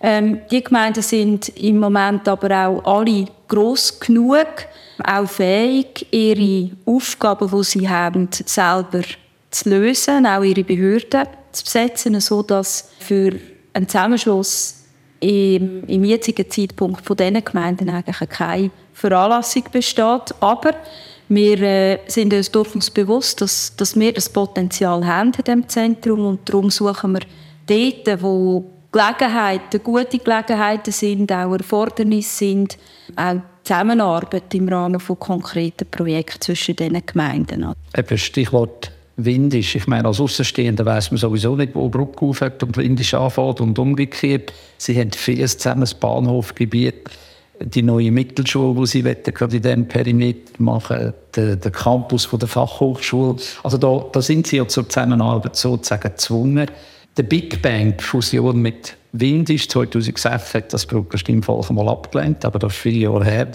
Ähm, 0.01 0.41
die 0.49 0.63
Gemeinden 0.63 1.03
sind 1.03 1.49
im 1.49 1.77
Moment 1.79 2.27
aber 2.27 2.67
auch 2.67 2.97
alle 2.97 3.27
gross 3.47 3.99
genug, 3.99 4.47
auch 5.03 5.29
fähig, 5.29 6.07
ihre 6.11 6.71
Aufgaben, 6.85 7.49
die 7.51 7.63
sie 7.63 7.87
haben, 7.87 8.27
selber 8.31 9.01
zu 9.51 9.69
lösen, 9.69 10.25
auch 10.25 10.43
ihre 10.43 10.63
Behörden 10.63 11.27
zu 11.51 11.63
besetzen, 11.63 12.19
sodass 12.19 12.89
für 12.99 13.33
einen 13.73 13.87
Zusammenschluss 13.87 14.77
im, 15.19 15.83
im 15.87 16.03
jetzigen 16.03 16.49
Zeitpunkt 16.49 17.05
von 17.05 17.17
diesen 17.17 17.43
Gemeinden 17.43 17.89
eigentlich 17.89 18.29
keine 18.29 18.71
Veranlassung 18.93 19.63
besteht. 19.71 20.33
Aber 20.39 20.73
wir 21.29 21.61
äh, 21.61 21.99
sind 22.07 22.33
uns 22.33 22.51
durchaus 22.51 22.89
bewusst, 22.89 23.41
dass, 23.41 23.75
dass 23.75 23.97
wir 23.97 24.13
das 24.13 24.29
Potenzial 24.29 25.05
haben 25.05 25.31
in 25.33 25.43
diesem 25.43 25.69
Zentrum 25.69 26.25
und 26.25 26.49
darum 26.49 26.69
suchen 26.69 27.13
wir 27.13 27.21
dort, 27.67 28.21
wo 28.21 28.65
Gelegenheiten, 28.91 29.81
gute 29.81 30.17
Gelegenheiten 30.17 30.91
sind, 30.91 31.31
auch 31.31 31.53
Erfordernisse 31.53 32.37
sind, 32.37 32.77
auch 33.15 33.37
Zusammenarbeit 33.63 34.53
im 34.53 34.67
Rahmen 34.67 34.99
von 34.99 35.17
konkreten 35.17 35.87
Projekten 35.89 36.41
zwischen 36.41 36.75
diesen 36.75 37.05
Gemeinden. 37.05 37.73
Stichwort 38.17 38.91
Windisch. 39.17 39.75
Ich 39.75 39.87
meine, 39.87 40.07
als 40.07 40.19
Außenstehender 40.19 40.85
weiß 40.85 41.11
man 41.11 41.17
sowieso 41.17 41.55
nicht, 41.55 41.75
wo 41.75 41.89
Bruck 41.89 42.21
aufhört 42.21 42.63
und 42.63 42.77
Windisch 42.77 43.13
anfängt 43.13 43.61
und 43.61 43.77
umgekehrt. 43.77 44.53
Sie 44.77 44.97
haben 44.99 45.11
vieles 45.11 45.57
zusammen, 45.57 45.81
das 45.81 45.93
Bahnhofgebiet, 45.93 47.09
die 47.59 47.83
neue 47.83 48.11
Mittelschule, 48.11 48.79
die 48.81 48.87
sie 48.87 49.01
gerade 49.03 49.57
in 49.57 49.61
diesem 49.61 49.87
Perimeter 49.87 50.53
machen, 50.57 51.13
der, 51.35 51.55
der 51.57 51.71
Campus 51.71 52.25
von 52.25 52.39
der 52.39 52.47
Fachhochschule. 52.47 53.35
Also 53.63 53.77
da, 53.77 54.05
da 54.11 54.21
sind 54.21 54.47
sie 54.47 54.57
ja 54.57 54.67
zur 54.67 54.87
Zusammenarbeit 54.87 55.55
sozusagen 55.55 56.01
gezwungen. 56.01 56.67
Der 57.17 57.23
Big 57.23 57.61
Bang, 57.61 57.99
Fusion 57.99 58.61
mit 58.61 58.95
Windisch, 59.11 59.67
2006 59.67 60.53
hat 60.53 60.73
das 60.73 60.85
Brucker 60.85 61.17
Stimmvolk 61.17 61.69
mal 61.71 61.89
abgelehnt, 61.89 62.45
aber 62.45 62.59
das 62.59 62.71
ist 62.71 62.79
viele 62.79 62.99
Jahre 62.99 63.25
her. 63.25 63.51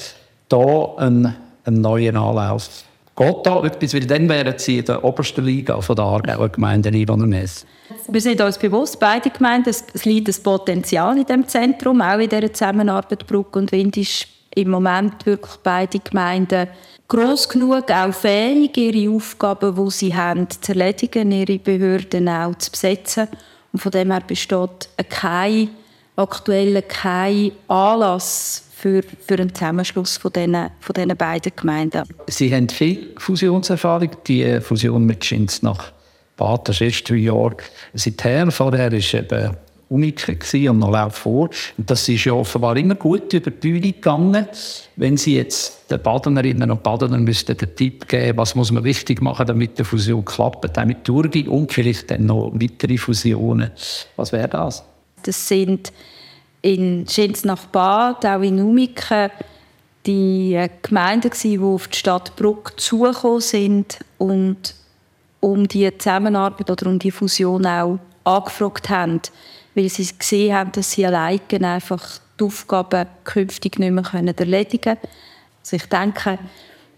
Da 0.48 0.94
ein, 0.98 1.34
ein 1.64 1.80
neuer 1.80 2.14
Anlauf 2.14 2.68
Geht 3.16 3.46
da 3.46 3.64
etwas, 3.64 3.94
weil 3.94 4.06
dann 4.06 4.28
wären 4.28 4.58
sie 4.58 4.78
in 4.78 4.84
der 4.84 5.02
obersten 5.02 5.44
Liga 5.44 5.80
von 5.80 5.96
der 5.96 6.04
Aargauer 6.04 6.50
Gemeinden 6.50 6.94
einwohnermässig. 6.94 7.66
Wir 8.08 8.20
sind 8.20 8.40
uns 8.42 8.58
bewusst, 8.58 9.00
beide 9.00 9.30
Gemeinden, 9.30 9.70
es 9.70 10.04
liegt 10.04 10.28
ein 10.28 10.42
Potenzial 10.42 11.16
in 11.16 11.24
diesem 11.24 11.48
Zentrum, 11.48 12.02
auch 12.02 12.18
in 12.18 12.28
dieser 12.28 12.52
Zusammenarbeit 12.52 13.26
Bruck 13.26 13.56
und 13.56 13.72
Wind 13.72 13.96
ist 13.96 14.26
im 14.54 14.70
Moment 14.70 15.24
wirklich 15.24 15.56
beide 15.62 15.98
Gemeinden 15.98 16.68
gross 17.08 17.48
genug, 17.48 17.90
auch 17.90 18.12
fähig, 18.12 18.76
ihre 18.76 19.14
Aufgaben, 19.14 19.74
die 19.74 19.90
sie 19.90 20.14
haben, 20.14 20.48
zu 20.50 20.72
erledigen, 20.72 21.32
ihre 21.32 21.58
Behörden 21.58 22.28
auch 22.28 22.54
zu 22.56 22.70
besetzen. 22.70 23.28
Und 23.72 23.80
von 23.80 23.92
dem 23.92 24.10
her 24.10 24.22
besteht 24.26 24.88
kein 25.08 25.70
aktueller 26.16 26.82
kein 26.82 27.52
Anlass 27.68 28.65
für, 28.76 29.02
für 29.02 29.34
einen 29.36 29.54
Zusammenschluss 29.54 30.18
von 30.18 30.30
diesen, 30.32 30.68
von 30.80 30.92
diesen 30.94 31.16
beiden 31.16 31.52
Gemeinden. 31.56 32.02
Sie 32.26 32.54
haben 32.54 32.68
viel 32.68 33.14
Fusionserfahrung. 33.16 34.10
Die 34.26 34.60
Fusion 34.60 35.06
mit 35.06 35.24
Schins 35.24 35.62
nach 35.62 35.92
Bad, 36.36 36.68
das 36.68 36.76
ist 36.76 36.80
erst 36.82 37.08
drei 37.08 37.16
Jahre 37.16 37.56
seither. 37.94 38.50
Vorher 38.50 38.92
war 38.92 39.14
eben 39.14 39.56
Unike 39.88 40.70
und 40.70 40.80
noch 40.80 40.90
läuft 40.90 41.16
vor. 41.16 41.48
Und 41.78 41.90
das 41.90 42.06
ist 42.06 42.26
ja 42.26 42.34
offenbar 42.34 42.76
immer 42.76 42.96
gut 42.96 43.32
über 43.32 43.50
die 43.50 43.56
Bühne 43.56 43.92
gegangen. 43.92 44.46
Wenn 44.96 45.16
Sie 45.16 45.36
jetzt 45.36 45.90
den 45.90 46.02
Badenerinnen 46.02 46.70
und 46.70 46.82
Badenern 46.82 47.24
müssten 47.24 47.56
den 47.56 47.74
Tipp 47.74 48.06
geben, 48.06 48.36
was 48.36 48.54
muss 48.54 48.70
man 48.72 48.82
richtig 48.82 49.22
machen, 49.22 49.46
damit 49.46 49.78
die 49.78 49.84
Fusion 49.84 50.22
klappt, 50.22 50.78
auch 50.78 50.84
mit 50.84 51.02
Turgi 51.02 51.48
und 51.48 51.72
vielleicht 51.72 52.10
dann 52.10 52.26
noch 52.26 52.52
weitere 52.52 52.98
Fusionen, 52.98 53.70
was 54.16 54.32
wäre 54.32 54.48
das? 54.48 54.84
Das 55.22 55.48
sind 55.48 55.92
in 56.66 57.06
Schenz 57.08 57.44
nach 57.44 57.64
Bad, 57.66 58.26
auch 58.26 58.40
in 58.40 58.60
Umiken, 58.60 59.30
die 60.04 60.54
äh, 60.54 60.68
Gemeinden, 60.82 61.30
die 61.40 61.58
auf 61.60 61.86
die 61.86 61.98
Stadt 61.98 62.34
Bruck 62.34 62.78
zugekommen 62.80 63.40
sind 63.40 64.00
und 64.18 64.74
um 65.38 65.68
die 65.68 65.96
Zusammenarbeit 65.96 66.68
oder 66.68 66.86
um 66.86 66.98
die 66.98 67.12
Fusion 67.12 67.64
auch 67.66 68.00
angefragt 68.24 68.88
haben, 68.90 69.20
weil 69.76 69.88
sie 69.88 70.08
gesehen 70.18 70.56
haben, 70.56 70.72
dass 70.72 70.90
sie 70.90 71.06
alleine 71.06 71.40
einfach 71.62 72.02
die 72.38 72.44
Aufgaben 72.44 73.06
künftig 73.22 73.78
nicht 73.78 73.92
mehr 73.92 74.34
erledigen 74.36 74.80
können. 74.82 74.98
Also 75.60 75.76
ich 75.76 75.86
denke, 75.86 76.38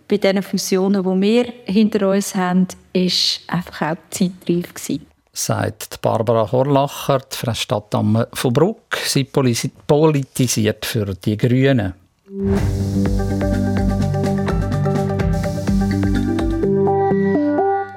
bei 0.09 0.17
den 0.17 0.43
Fusionen, 0.43 1.03
die 1.03 1.21
wir 1.21 1.53
hinter 1.67 2.09
uns 2.09 2.35
haben, 2.35 2.67
war 2.95 3.55
einfach 3.55 3.83
auch 3.83 3.97
die 4.15 4.33
Zeit 4.33 4.49
reif. 4.49 4.75
Gewesen 4.75 5.08
sagt 5.39 6.01
Barbara 6.03 6.51
Horlacher, 6.51 7.21
die 7.21 7.55
Stadtamme 7.55 8.29
von 8.33 8.53
Bruck. 8.53 8.99
Sie 9.05 9.25
politisiert 9.25 10.85
für 10.85 11.15
die 11.15 11.37
Grünen. 11.37 11.95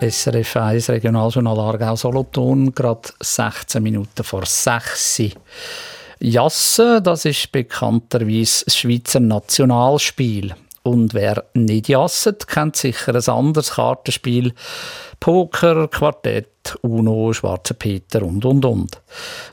SRF 0.01 0.55
1 0.55 0.89
Regionaljournal 0.89 1.60
Aargau 1.60 1.95
Solothurn, 1.95 2.74
gerade 2.74 3.10
16 3.19 3.81
Minuten 3.81 4.24
vor 4.24 4.45
6 4.45 5.21
Jassen, 6.19 7.03
das 7.03 7.25
ist 7.25 7.51
bekannterweise 7.51 8.65
das 8.65 8.77
Schweizer 8.77 9.19
Nationalspiel. 9.19 10.53
Und 10.83 11.13
wer 11.13 11.45
nicht 11.53 11.89
jasset, 11.89 12.47
kennt 12.47 12.75
sicher 12.75 13.13
ein 13.13 13.29
anderes 13.29 13.71
Kartenspiel. 13.71 14.53
Poker, 15.19 15.88
Quartett, 15.88 16.77
Uno, 16.81 17.31
Schwarzer 17.33 17.75
Peter 17.75 18.23
und, 18.23 18.43
und, 18.43 18.65
und. 18.65 19.01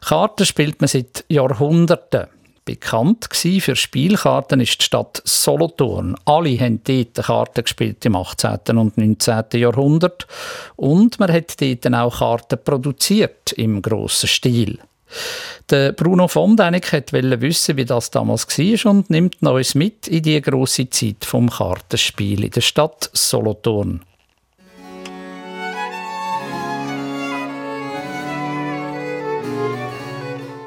Karten 0.00 0.46
spielt 0.46 0.80
man 0.80 0.88
seit 0.88 1.24
Jahrhunderten. 1.28 2.28
Bekannt 2.64 3.28
für 3.32 3.76
Spielkarten 3.76 4.60
ist 4.60 4.80
die 4.80 4.84
Stadt 4.84 5.22
Solothurn. 5.24 6.16
Alle 6.26 6.58
haben 6.60 6.82
dort 6.84 7.14
Karten 7.14 7.64
gespielt 7.64 8.04
im 8.04 8.14
18. 8.14 8.76
und 8.76 8.98
19. 8.98 9.44
Jahrhundert. 9.54 10.26
Und 10.76 11.18
man 11.18 11.32
hat 11.32 11.60
dort 11.62 11.94
auch 11.94 12.18
Karten 12.18 12.58
produziert 12.62 13.52
im 13.52 13.80
grossen 13.80 14.28
Stil. 14.28 14.78
Der 15.70 15.92
Bruno 15.92 16.28
von 16.28 16.56
Dänick 16.56 16.92
wollte 16.92 17.40
wissen, 17.40 17.76
wie 17.76 17.84
das 17.84 18.10
damals 18.10 18.46
war 18.58 18.90
und 18.92 19.10
nimmt 19.10 19.42
uns 19.42 19.74
mit 19.74 20.08
in 20.08 20.22
die 20.22 20.40
grosse 20.40 20.88
Zeit 20.88 21.24
vom 21.24 21.50
Kartenspiel 21.50 22.44
in 22.44 22.50
der 22.50 22.60
Stadt 22.60 23.10
Solothurn. 23.12 24.02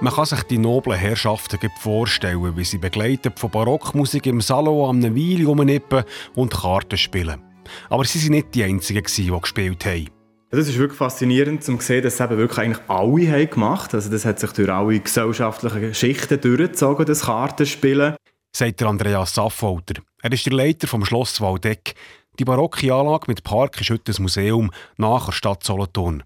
Man 0.02 0.12
kann 0.12 0.26
sich 0.26 0.42
die 0.44 0.58
noblen 0.58 0.98
Herrschaften 0.98 1.60
vorstellen, 1.80 2.58
wie 2.58 2.64
sie 2.64 2.80
begleitet 2.80 3.40
von 3.40 3.52
Barockmusik 3.52 4.26
im 4.26 4.42
Salon 4.42 4.90
am 4.90 5.16
Weile 5.16 5.46
rumnippen 5.46 6.04
und 6.34 6.52
Karten 6.52 6.98
spielen. 6.98 7.40
Aber 7.88 8.04
sie 8.04 8.20
waren 8.24 8.32
nicht 8.32 8.56
die 8.56 8.64
Einzigen, 8.64 9.04
die 9.06 9.30
gespielt 9.30 9.86
haben. 9.86 10.21
Das 10.52 10.68
ist 10.68 10.78
wirklich 10.78 10.98
faszinierend, 10.98 11.64
zu 11.64 11.80
sehen, 11.80 12.04
dass 12.04 12.16
es 12.16 12.20
eben 12.20 12.38
wirklich 12.38 12.60
eigentlich 12.60 12.90
alle 12.90 13.32
haben 13.32 13.50
gemacht 13.50 13.94
Also 13.94 14.10
das 14.12 14.26
hat 14.26 14.38
sich 14.38 14.52
durch 14.52 14.70
alle 14.70 15.00
gesellschaftlichen 15.00 15.94
Schichten 15.94 16.42
durchgezogen, 16.42 17.06
das 17.06 17.22
Kartenspielen. 17.22 18.16
Sagt 18.54 18.82
der 18.82 18.88
Andreas 18.90 19.34
Saffolter. 19.34 20.02
Er 20.22 20.32
ist 20.34 20.46
der 20.46 20.52
Leiter 20.52 20.90
vom 20.90 21.06
Schloss 21.06 21.40
Waldeck. 21.40 21.96
Die 22.38 22.44
barocke 22.44 22.94
Anlage 22.94 23.26
mit 23.28 23.46
Park 23.46 23.80
ist 23.80 23.92
heute 23.92 24.12
ein 24.12 24.22
Museum 24.22 24.72
nach 24.98 25.28
der 25.28 25.32
Stadt 25.32 25.64
Solothurn. 25.64 26.24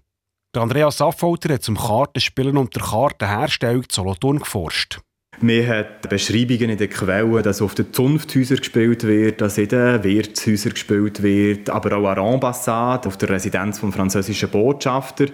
Der 0.56 0.62
Andreas 0.62 1.00
Affolter 1.00 1.54
hat 1.54 1.62
zum 1.62 1.76
Kartenspielen 1.76 2.56
und 2.56 2.74
der 2.74 2.82
Kartenherstellung 2.82 3.84
Solothurn 3.88 4.40
geforscht. 4.40 4.98
Wir 5.40 5.68
haben 5.68 5.86
Beschreibungen 6.08 6.70
in 6.70 6.78
den 6.78 6.88
Quellen, 6.88 7.42
dass 7.42 7.60
auf 7.60 7.74
den 7.74 7.92
Zunfthäusern 7.92 8.56
gespielt 8.56 9.04
wird, 9.04 9.42
dass 9.42 9.58
in 9.58 9.68
den 9.68 10.02
Wirtshäusern 10.02 10.72
gespielt 10.72 11.22
wird, 11.22 11.68
aber 11.68 11.96
auch 11.98 12.08
an 12.08 12.14
der 12.14 12.24
Ambassade, 12.24 13.06
auf 13.06 13.18
der 13.18 13.28
Residenz 13.28 13.80
des 13.80 13.94
französischen 13.94 14.48
Botschafter, 14.48 15.26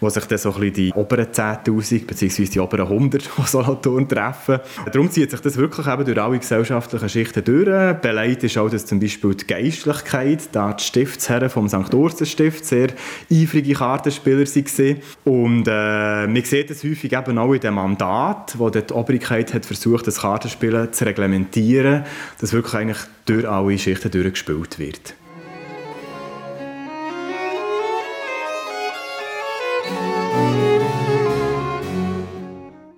wo 0.00 0.10
sich 0.10 0.24
dann 0.26 0.36
so 0.36 0.52
ein 0.52 0.60
bisschen 0.60 0.74
die 0.74 0.92
oberen 0.92 1.26
10'000 1.26 2.06
bzw. 2.06 2.44
die 2.44 2.60
oberen 2.60 2.86
100 2.86 3.22
von 3.22 3.46
Solothurn 3.46 4.06
treffen. 4.06 4.60
Darum 4.92 5.10
zieht 5.10 5.30
sich 5.30 5.40
das 5.40 5.56
wirklich 5.56 5.86
eben 5.86 6.04
durch 6.04 6.18
alle 6.18 6.38
gesellschaftlichen 6.38 7.08
Schichten 7.08 7.44
durch. 7.44 7.94
Beleidigt 8.00 8.44
ist 8.44 8.58
auch, 8.58 8.68
dass 8.68 8.84
zum 8.84 9.00
Beispiel 9.00 9.34
die 9.34 9.46
Geistlichkeit, 9.46 10.50
da 10.52 10.74
die 10.74 10.84
Stiftsherren 10.84 11.48
vom 11.48 11.68
St. 11.68 11.94
Ursen 11.94 12.26
Stift 12.26 12.66
sehr 12.66 12.88
eifrige 13.32 13.72
Kartenspieler 13.72 14.44
waren. 14.44 14.96
Und 15.24 15.66
äh, 15.66 16.26
man 16.26 16.44
sieht 16.44 16.68
das 16.68 16.84
häufig 16.84 17.12
eben 17.12 17.38
auch 17.38 17.54
in 17.54 17.60
dem 17.60 17.74
Mandat, 17.74 18.54
wo 18.58 18.68
die 18.68 18.82
Obrigkeit 18.92 19.45
Zeit 19.46 19.54
hat 19.54 19.66
versucht, 19.66 20.06
das 20.06 20.20
Kartenspielen 20.20 20.92
zu 20.92 21.04
reglementieren, 21.04 22.04
dass 22.40 22.52
wirklich 22.52 22.74
eigentlich 22.74 22.98
durch 23.24 23.48
alle 23.48 23.78
Schichten 23.78 24.10
durchgespielt 24.10 24.78
wird. 24.78 25.14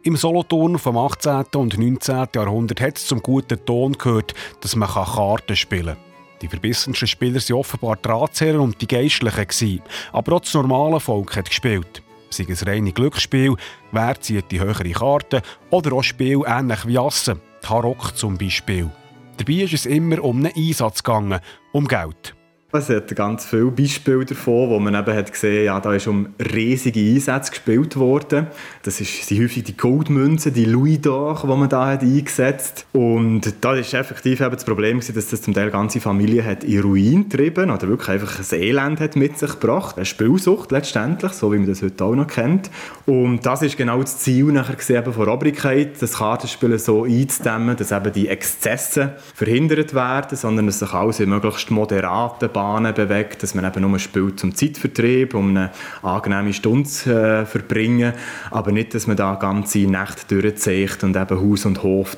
Im 0.02 0.17
Solothurn 0.17 0.78
vom 0.78 0.97
18. 0.97 1.45
und 1.57 1.78
19. 1.78 2.28
Jahrhundert 2.35 2.81
hat 2.81 2.97
es 2.97 3.07
zum 3.07 3.21
guten 3.21 3.62
Ton 3.67 3.93
gehört, 3.93 4.33
dass 4.62 4.75
man 4.75 4.88
Karten 4.88 5.55
spielen 5.55 5.97
kann. 5.97 5.97
Die 6.40 6.49
verbissensten 6.49 7.07
Spieler 7.07 7.40
waren 7.40 7.57
offenbar 7.57 7.97
die 7.97 8.09
Ratsherren 8.09 8.61
und 8.61 8.81
die 8.81 8.87
Geistlichen, 8.87 9.83
aber 10.12 10.37
auch 10.37 10.40
das 10.40 10.55
normale 10.55 11.00
Volk 11.00 11.37
hat 11.37 11.50
gespielt 11.50 12.02
sei 12.30 12.47
es 12.49 12.66
reine 12.66 12.92
Glücksspiel, 12.92 13.56
wer 13.92 14.20
zieht 14.20 14.50
die 14.50 14.61
höhere 14.61 14.90
Karte 14.90 15.42
oder 15.70 15.92
auch 15.92 16.02
Spiel 16.02 16.42
ähnlich 16.47 16.87
wie 16.87 16.99
Assen, 16.99 17.40
Tarok 17.61 18.16
zum 18.16 18.38
Beispiel. 18.38 18.90
Dabei 19.37 19.52
ist 19.52 19.75
es 19.75 19.87
immer 19.87 20.23
um 20.23 20.38
einen 20.38 20.54
Einsatz 20.54 21.02
gegangen, 21.02 21.40
um 21.73 21.87
Geld. 21.87 22.35
Es 22.70 22.90
hat 22.90 23.16
ganz 23.16 23.46
viele 23.46 23.70
Beispiele 23.70 24.26
davon, 24.26 24.68
wo 24.68 24.78
man 24.78 24.94
eben 24.94 25.16
hat 25.16 25.32
gesehen 25.32 25.64
ja, 25.64 25.80
da 25.80 25.94
ist 25.94 26.06
um 26.06 26.34
riesige 26.52 27.00
Einsätze 27.00 27.50
gespielt 27.50 27.96
worden. 27.96 28.48
Das 28.82 28.98
sind 28.98 29.40
häufig 29.40 29.64
die 29.64 29.75
Goldmünzen, 29.75 30.52
die 30.52 30.66
Louis 30.66 30.98
d'Or, 30.98 31.40
die 31.40 31.46
man 31.46 31.70
da 31.70 31.87
hat 31.87 32.02
eingesetzt 32.02 32.84
Und 32.92 33.54
da 33.62 33.75
ist 33.75 33.94
effektiv 33.94 34.42
eben 34.42 34.52
das 34.52 34.66
Problem 34.66 34.98
gewesen, 34.98 35.14
dass 35.14 35.28
das 35.28 35.40
zum 35.40 35.54
Teil 35.54 35.70
ganze 35.70 35.98
Familie 35.98 36.44
hat 36.44 36.62
in 36.62 36.82
Ruin 36.82 37.30
getrieben 37.30 37.70
oder 37.70 37.88
wirklich 37.88 38.10
einfach 38.10 38.38
ein 38.38 38.60
Elend 38.60 39.00
hat 39.00 39.16
mit 39.16 39.38
sich 39.38 39.58
gebracht. 39.58 39.96
Eine 39.96 40.04
Spielsucht 40.04 40.70
letztendlich, 40.70 41.32
so 41.32 41.50
wie 41.50 41.56
man 41.56 41.68
das 41.68 41.80
heute 41.80 42.04
auch 42.04 42.14
noch 42.14 42.26
kennt. 42.26 42.70
Und 43.06 43.46
das 43.46 43.62
ist 43.62 43.78
genau 43.78 44.02
das 44.02 44.18
Ziel 44.18 44.44
nachher 44.44 44.76
gesehen 44.76 45.10
von 45.10 45.26
Obrigkeit, 45.26 46.02
das 46.02 46.18
Kartenspielen 46.18 46.78
so 46.78 47.04
einzudämmen, 47.04 47.78
dass 47.78 47.92
eben 47.92 48.12
die 48.12 48.28
Exzesse 48.28 49.16
verhindert 49.34 49.94
werden, 49.94 50.37
sondern 50.37 50.66
dass 50.66 50.80
sich 50.80 50.92
alles 50.92 51.18
möglichst 51.20 51.70
moderaten 51.70 52.57
Bahnen 52.58 52.92
bewegt, 52.92 53.44
dass 53.44 53.54
man 53.54 53.64
eben 53.64 53.88
nur 53.88 54.00
spielt 54.00 54.40
zum 54.40 54.52
Zeitvertrieb, 54.52 55.32
um 55.34 55.50
eine 55.50 55.70
angenehme 56.02 56.52
Stunde 56.52 56.88
zu 56.88 57.08
äh, 57.08 57.46
verbringen, 57.46 58.14
aber 58.50 58.72
nicht, 58.72 58.94
dass 58.94 59.06
man 59.06 59.16
da 59.16 59.36
ganze 59.36 59.78
Nächte 59.78 60.42
durchzieht 60.42 61.04
und 61.04 61.14
eben 61.14 61.40
Haus 61.40 61.64
und 61.66 61.84
Hof 61.84 62.16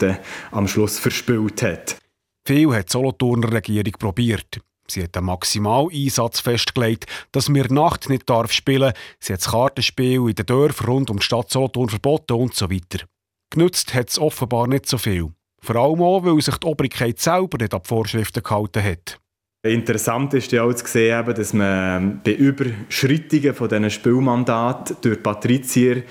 am 0.51 0.67
Schluss 0.67 0.99
verspielt 0.99 1.61
hat. 1.61 1.99
Viel 2.47 2.75
hat 2.75 2.89
die 2.89 2.93
Solothurner 2.93 3.53
Regierung 3.53 3.93
probiert. 3.99 4.63
Sie 4.89 5.03
hat 5.03 5.15
einen 5.15 5.27
Maximaleinsatz 5.27 6.41
festgelegt, 6.41 7.05
dass 7.33 7.51
man 7.51 7.67
Nacht 7.69 8.09
nicht 8.09 8.31
darf 8.31 8.51
spielen 8.51 8.95
Sie 9.19 9.35
hat 9.35 9.41
das 9.41 9.51
Kartenspiel 9.51 10.27
in 10.27 10.35
den 10.35 10.47
Dörfern 10.47 10.89
rund 10.89 11.11
um 11.11 11.19
die 11.19 11.23
Stadt 11.23 11.51
Solothurn 11.51 11.91
verboten 11.91 12.33
und 12.33 12.55
so 12.55 12.71
weiter. 12.71 13.05
Genützt 13.51 13.93
hat 13.93 14.09
es 14.09 14.19
offenbar 14.19 14.67
nicht 14.69 14.87
so 14.87 14.97
viel. 14.97 15.33
Vor 15.61 15.77
allem 15.77 16.01
auch, 16.01 16.25
weil 16.25 16.41
sich 16.41 16.57
die 16.57 16.67
Obrigkeit 16.67 17.19
selber 17.19 17.59
nicht 17.59 17.75
an 17.75 17.83
die 17.83 17.89
Vorschriften 17.89 18.43
gehalten 18.43 18.83
hat. 18.83 19.21
Interessant 19.63 20.33
ist 20.33 20.53
ja 20.53 20.63
auch 20.63 20.73
zu 20.73 20.87
sehen, 20.87 21.23
dass 21.35 21.53
man 21.53 22.23
bei 22.25 22.33
Überschreitungen 22.33 23.53
von 23.53 23.69
diesen 23.69 23.91
Spielmandaten 23.91 24.97
durch 25.03 25.23
Patrizier 25.23 26.03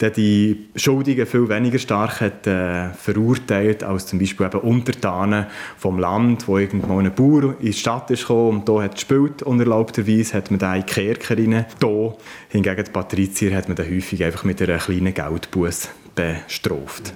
die 0.00 0.68
Schuldigen 0.76 1.26
viel 1.26 1.46
weniger 1.46 1.78
stark 1.78 2.22
hat, 2.22 2.46
äh, 2.46 2.88
verurteilt 2.94 3.82
als 3.82 4.06
zum 4.06 4.18
Beispiel 4.18 4.46
eben 4.46 4.60
Untertanen 4.60 5.46
vom 5.76 5.98
Land, 5.98 6.48
wo 6.48 6.56
irgendwo 6.56 6.98
ein 6.98 7.14
Bauer 7.14 7.54
in 7.60 7.66
die 7.66 7.72
Stadt 7.74 8.10
ist 8.10 8.22
gekommen 8.22 8.60
und 8.60 8.68
hier 8.68 8.84
hat 8.84 8.94
gespielt 8.94 9.42
unerlaubterweise, 9.42 10.32
hat 10.32 10.50
man 10.50 10.58
da 10.58 10.74
in 10.74 10.86
Kerker 10.86 11.36
rein. 11.36 11.66
Hier, 11.78 12.16
hingegen 12.48 12.84
die 12.84 12.90
Patrizier 12.90 13.54
hat 13.54 13.68
man 13.68 13.76
dann 13.76 13.90
häufig 13.90 14.24
einfach 14.24 14.44
mit 14.44 14.62
einer 14.62 14.78
kleinen 14.78 15.12
Geldbuß 15.12 15.90
bestraft. 16.14 17.12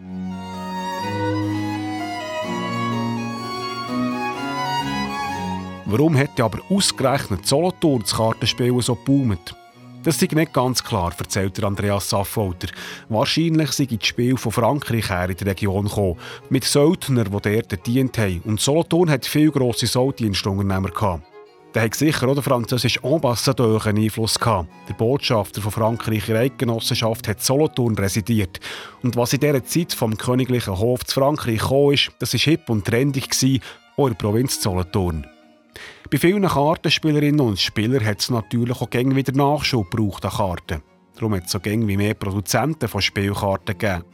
Warum 5.92 6.14
hätte 6.14 6.44
aber 6.44 6.60
ausgerechnet 6.68 7.48
Solothurn 7.48 8.02
das 8.02 8.14
Kartenspielen 8.14 8.80
so 8.80 8.94
geboomt? 8.94 9.56
Das 10.04 10.22
ist 10.22 10.32
nicht 10.32 10.52
ganz 10.52 10.84
klar, 10.84 11.12
erzählt 11.18 11.62
Andreas 11.64 12.10
Saffolter. 12.10 12.68
Wahrscheinlich 13.08 13.72
sind 13.72 13.90
die 13.90 13.98
Spiele 14.00 14.36
von 14.36 14.52
Frankreich 14.52 15.10
her 15.10 15.28
in 15.28 15.36
die 15.36 15.42
Region 15.42 15.86
gekommen, 15.86 16.16
mit 16.48 16.62
Söldnern, 16.62 17.24
die 17.24 17.30
dort 17.30 17.68
gedient 17.68 18.16
haben. 18.18 18.40
Und 18.44 18.60
Solothurn 18.60 19.10
hat 19.10 19.26
viele 19.26 19.50
grosse 19.50 19.88
Solddienstunternehmer 19.88 20.90
gehabt. 20.90 21.24
Da 21.72 21.80
hat 21.80 21.96
sicher 21.96 22.28
auch 22.28 22.34
der 22.34 22.44
französische 22.44 23.02
Ambassadeur 23.02 23.84
einen 23.84 24.04
Einfluss 24.04 24.38
gehabt. 24.38 24.68
Der 24.88 24.94
Botschafter 24.94 25.60
von 25.60 25.72
Frankreich 25.72 26.28
in 26.28 26.34
der 26.34 26.44
Eidgenossenschaft 26.44 27.26
hat 27.26 27.42
Solothurn 27.42 27.96
residiert. 27.96 28.60
Und 29.02 29.16
was 29.16 29.32
in 29.32 29.40
dieser 29.40 29.64
Zeit 29.64 29.92
vom 29.92 30.16
königlichen 30.16 30.78
Hof 30.78 31.04
zu 31.04 31.18
Frankreich 31.18 31.58
kam, 31.58 32.14
das 32.20 32.32
war 32.32 32.40
hip 32.40 32.70
und 32.70 32.84
trendig, 32.84 33.30
auch 33.96 34.06
in 34.06 34.12
der 34.12 34.18
Provinz 34.18 34.62
Solothurn. 34.62 35.26
Bei 36.10 36.18
vielen 36.18 36.46
Kartenspielerinnen 36.46 37.40
und 37.40 37.60
Spielern 37.60 38.04
hat 38.04 38.20
es 38.20 38.30
natürlich 38.30 38.80
auch 38.80 38.90
gäng 38.90 39.14
wieder 39.14 39.32
Nachschub 39.32 39.90
gebraucht 39.90 40.24
an 40.24 40.32
Karten. 40.32 40.82
Darum 41.14 41.34
hat 41.34 41.44
es 41.44 41.52
so 41.52 41.60
gäng 41.60 41.86
wie 41.86 41.96
mehr 41.96 42.14
Produzenten 42.14 42.88
von 42.88 43.02
Spielkarten 43.02 43.76
gegeben. 43.76 44.04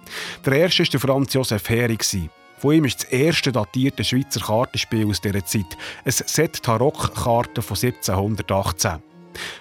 Der 0.44 0.52
erste 0.54 0.92
war 0.92 1.00
Franz 1.00 1.32
Josef 1.34 1.68
Hering. 1.68 1.98
Von 2.58 2.74
ihm 2.74 2.84
ist 2.84 3.02
das 3.02 3.10
erste 3.10 3.52
datierte 3.52 4.02
Schweizer 4.02 4.40
Kartenspiel 4.40 5.08
aus 5.08 5.20
dieser 5.20 5.44
Zeit, 5.44 5.76
ein 6.04 6.12
Set 6.12 6.62
Tarok-Karten 6.62 7.62
von 7.62 7.76
1718. 7.76 9.02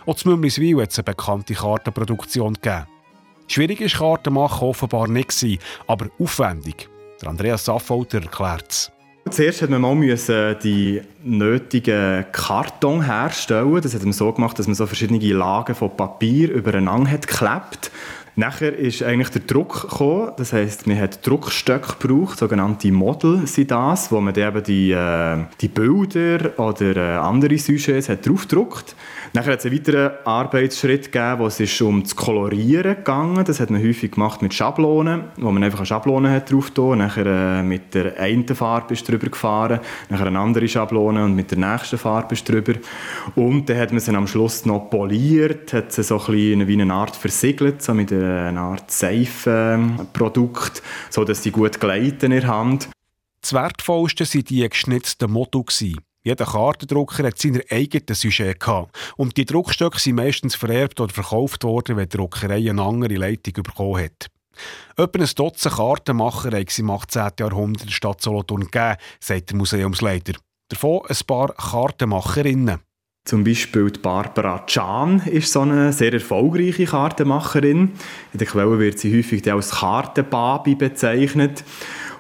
Auch 0.06 0.16
zu 0.16 0.30
Mümliswil 0.30 0.82
hat 0.82 0.92
es 0.92 1.00
eine 1.00 1.04
bekannte 1.04 1.54
Kartenproduktion 1.54 2.54
gegeben. 2.54 2.88
Schwierig 3.48 3.82
war 3.82 4.16
Karten 4.18 4.34
machen 4.34 4.68
offenbar 4.68 5.08
nicht, 5.08 5.60
aber 5.88 6.08
aufwendig. 6.20 6.90
Andreas 7.26 7.66
Saffolter 7.66 8.22
erklärt 8.22 8.72
es. 8.72 8.92
Zuerst 9.32 9.62
musste 9.62 9.80
man 9.80 10.00
mal 10.00 10.56
die 10.62 11.02
nötigen 11.24 12.26
Karton 12.32 13.02
herstellen. 13.02 13.82
Das 13.82 13.96
hat 13.96 14.04
man 14.04 14.14
so 14.14 14.32
gemacht, 14.32 14.60
dass 14.60 14.68
man 14.68 14.76
so 14.76 14.86
verschiedene 14.86 15.20
Lagen 15.34 15.74
von 15.74 15.98
Papier 15.98 16.52
übereinander 16.52 17.10
hat 17.10 17.28
geklebt. 17.28 17.92
Nachher 18.38 18.78
ist 18.78 19.02
eigentlich 19.02 19.30
der 19.30 19.44
Druck 19.44 19.84
gekommen. 19.84 20.32
Das 20.36 20.52
heisst, 20.52 20.88
man 20.88 21.00
hat 21.00 21.26
Druckstöcke 21.26 21.96
gebraucht, 21.98 22.38
sogenannte 22.38 22.92
Model 22.92 23.48
sind 23.48 23.72
das, 23.72 24.12
wo 24.12 24.20
man 24.20 24.36
eben 24.36 24.62
die, 24.62 24.92
äh, 24.92 25.38
die 25.62 25.70
Bilder 25.70 26.60
oder 26.60 26.96
äh, 26.98 27.18
andere 27.18 27.58
Sujets 27.58 28.10
hat 28.10 28.28
draufgedruckt. 28.28 28.94
Nachher 29.32 29.54
hat 29.54 29.60
es 29.60 29.66
einen 29.66 29.78
weiteren 29.78 30.12
Arbeitsschritt 30.26 31.12
gegeben, 31.14 31.40
wo 31.40 31.48
es 31.48 31.62
ist 31.62 31.82
um 31.82 32.04
das 32.04 32.16
Kolorieren 32.16 32.96
gegangen. 32.96 33.46
Das 33.46 33.62
hat 33.62 33.70
man 33.70 33.82
häufig 33.82 34.12
gemacht 34.12 34.42
mit 34.42 34.54
Schablonen, 34.54 35.26
wo 35.38 35.52
man 35.52 35.64
einfach 35.64 35.80
eine 35.80 35.86
Schablone 35.86 36.30
hat 36.32 36.52
drauf 36.52 36.72
tun. 36.72 36.98
Nachher 36.98 37.26
äh, 37.26 37.64
mit 37.64 37.94
der 37.94 38.20
einen 38.20 38.48
Farbe 38.48 38.96
ist 38.96 39.08
drüber 39.08 39.28
gefahren, 39.28 39.80
nachher 40.10 40.28
eine 40.28 40.40
andere 40.40 40.68
Schablone 40.68 41.24
und 41.24 41.36
mit 41.36 41.52
der 41.52 41.58
nächsten 41.58 41.98
Farbe 41.98 42.34
ist 42.34 42.48
drüber. 42.50 42.74
Und 43.36 43.70
dann 43.70 43.78
hat 43.78 43.92
man 43.92 44.02
sie 44.02 44.14
am 44.14 44.28
Schluss 44.28 44.66
noch 44.66 44.90
poliert, 44.90 45.72
hat 45.72 45.94
sie 45.94 46.04
so 46.04 46.20
ein 46.20 46.26
bisschen 46.26 46.68
wie 46.68 46.82
eine 46.82 46.94
Art 46.94 47.16
versiegelt, 47.16 47.82
so 47.82 47.94
mit 47.94 48.12
einer 48.26 48.62
Art 48.62 48.92
Seifenprodukt, 48.92 50.82
so 51.10 51.24
dass 51.24 51.44
sie 51.44 51.52
gut 51.52 51.80
gleiten 51.80 52.32
in 52.32 52.42
der 52.42 52.48
Hand. 52.48 52.90
Das 53.42 53.54
wertvollste 53.54 54.26
waren 54.26 54.44
die 54.44 54.68
geschnitzten 54.68 55.32
Motto. 55.32 55.64
Jeder 56.24 56.46
Kartendrucker 56.46 57.24
hat 57.28 57.38
seine 57.38 57.62
eigenen 57.70 58.16
Sujet. 58.16 58.66
Und 59.16 59.38
die 59.38 59.46
Druckstöcke 59.46 60.00
sind 60.00 60.16
meistens 60.16 60.56
vererbt 60.56 61.00
oder 61.00 61.14
verkauft 61.14 61.64
worden, 61.64 61.98
wenn 61.98 62.10
die 62.10 62.18
Druckerei 62.18 62.68
eine 62.68 62.82
andere 62.82 63.14
Leitung 63.14 63.62
bekommen 63.62 64.04
hat. 64.04 64.32
Etwa 64.98 65.20
ein 65.20 65.30
Dutzend 65.36 65.76
Kartenmacher 65.76 66.58
hat 66.58 66.70
es 66.70 66.80
im 66.80 66.90
18. 66.90 67.32
Jahrhundert 67.40 67.84
in 67.84 67.88
der 67.90 67.94
Stadt 67.94 68.22
Solothurn 68.22 68.62
gegeben, 68.62 68.96
sagt 69.20 69.52
der 69.52 69.58
Museumsleiter. 69.58 70.34
Davon 70.70 71.02
ein 71.08 71.18
paar 71.28 71.54
Kartenmacherinnen. 71.54 72.80
Zum 73.26 73.44
Beispiel 73.44 73.90
die 73.90 74.00
Barbara 74.00 74.64
Can 74.68 75.20
ist 75.26 75.52
so 75.52 75.62
eine 75.62 75.92
sehr 75.92 76.14
erfolgreiche 76.14 76.86
Kartenmacherin. 76.86 77.90
In 78.34 78.38
der 78.38 78.46
Quelle 78.46 78.78
wird 78.78 79.00
sie 79.00 79.18
häufig 79.18 79.52
als 79.52 79.72
Kartenbabi 79.72 80.76
bezeichnet. 80.76 81.64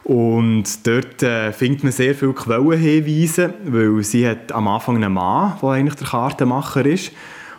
Und 0.04 0.64
dort 0.88 1.22
äh, 1.22 1.54
findet 1.54 1.84
man 1.84 1.92
sehr 1.92 2.16
viele 2.16 2.34
Quellenhinweise, 2.34 3.54
weil 3.66 4.04
sie 4.04 4.28
hat 4.28 4.52
am 4.52 4.68
Anfang 4.68 4.96
einen 4.96 5.14
Mann, 5.14 5.54
der 5.62 5.70
eigentlich 5.70 5.94
der 5.94 6.08
Kartenmacher 6.08 6.84
ist. 6.88 7.12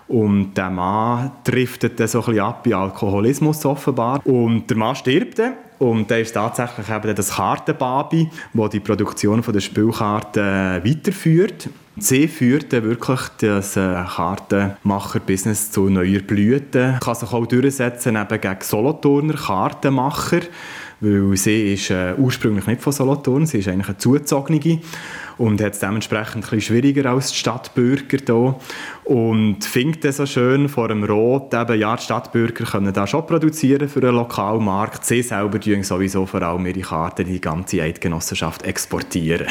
Und 0.09 0.55
der 0.55 0.71
Mann 0.71 1.31
driftet 1.45 2.01
dann 2.01 2.09
so 2.09 2.19
ein 2.19 2.25
bisschen 2.25 2.41
ab 2.41 2.67
in 2.67 2.75
Alkoholismus 2.75 3.65
offenbar. 3.65 4.27
Und 4.27 4.69
der 4.69 4.77
Mann 4.77 4.97
stirbt 4.97 5.39
dann. 5.39 5.55
Und 5.79 6.11
dann 6.11 6.21
ist 6.21 6.33
tatsächlich 6.33 6.89
eben 6.89 7.15
das 7.15 7.37
Kartenbabi, 7.37 8.29
das 8.55 8.71
die 8.71 8.81
Produktion 8.81 9.41
der 9.41 9.61
Spielkarten 9.61 10.85
weiterführt. 10.85 11.69
Sie 11.99 12.29
führt 12.29 12.73
wirklich 12.73 13.21
das 13.39 13.77
äh, 13.77 14.05
Kartenmacher-Business 14.05 15.71
zu 15.71 15.89
neuer 15.89 16.21
Blüte. 16.21 16.99
Kann 17.03 17.15
sich 17.15 17.33
auch 17.33 17.47
durchsetzen 17.47 18.17
eben 18.17 18.41
gegen 18.41 18.61
Solothurner 18.61 19.35
Kartenmacher 19.35 20.43
weil 21.01 21.37
sie 21.37 21.75
ist 21.75 21.91
äh, 21.91 22.15
ursprünglich 22.17 22.67
nicht 22.67 22.81
von 22.81 22.93
Solothurn, 22.93 23.47
sie 23.47 23.59
ist 23.59 23.69
eigentlich 23.69 23.89
eine 23.89 23.99
Zuzogene 23.99 24.81
und 25.37 25.61
hat 25.61 25.75
es 25.75 25.81
dementsprechend 25.81 26.37
ein 26.37 26.41
bisschen 26.41 26.61
schwieriger 26.63 27.11
als 27.11 27.31
die 27.31 27.37
Stadtbürger 27.37 28.19
hier. 28.25 28.55
Und 29.05 29.65
findet 29.65 30.05
es 30.07 30.17
so 30.17 30.27
schön 30.27 30.69
vor 30.69 30.89
dem 30.89 31.05
Rot, 31.05 31.53
eben, 31.53 31.79
ja, 31.79 31.97
die 31.97 32.03
Stadtbürger 32.03 32.65
können 32.65 32.93
das 32.93 33.11
schon 33.11 33.27
produzieren 33.27 33.89
für 33.89 34.01
einen 34.01 34.17
Lokalmarkt. 34.17 35.05
Sie 35.05 35.23
selber 35.23 35.61
tun 35.61 35.83
sowieso 35.83 36.25
vor 36.25 36.43
allem 36.43 36.65
ihre 36.67 36.81
Karten 36.81 37.27
in 37.27 37.35
die 37.35 37.41
ganze 37.41 37.83
Eidgenossenschaft 37.83 38.63
exportieren. 38.63 39.49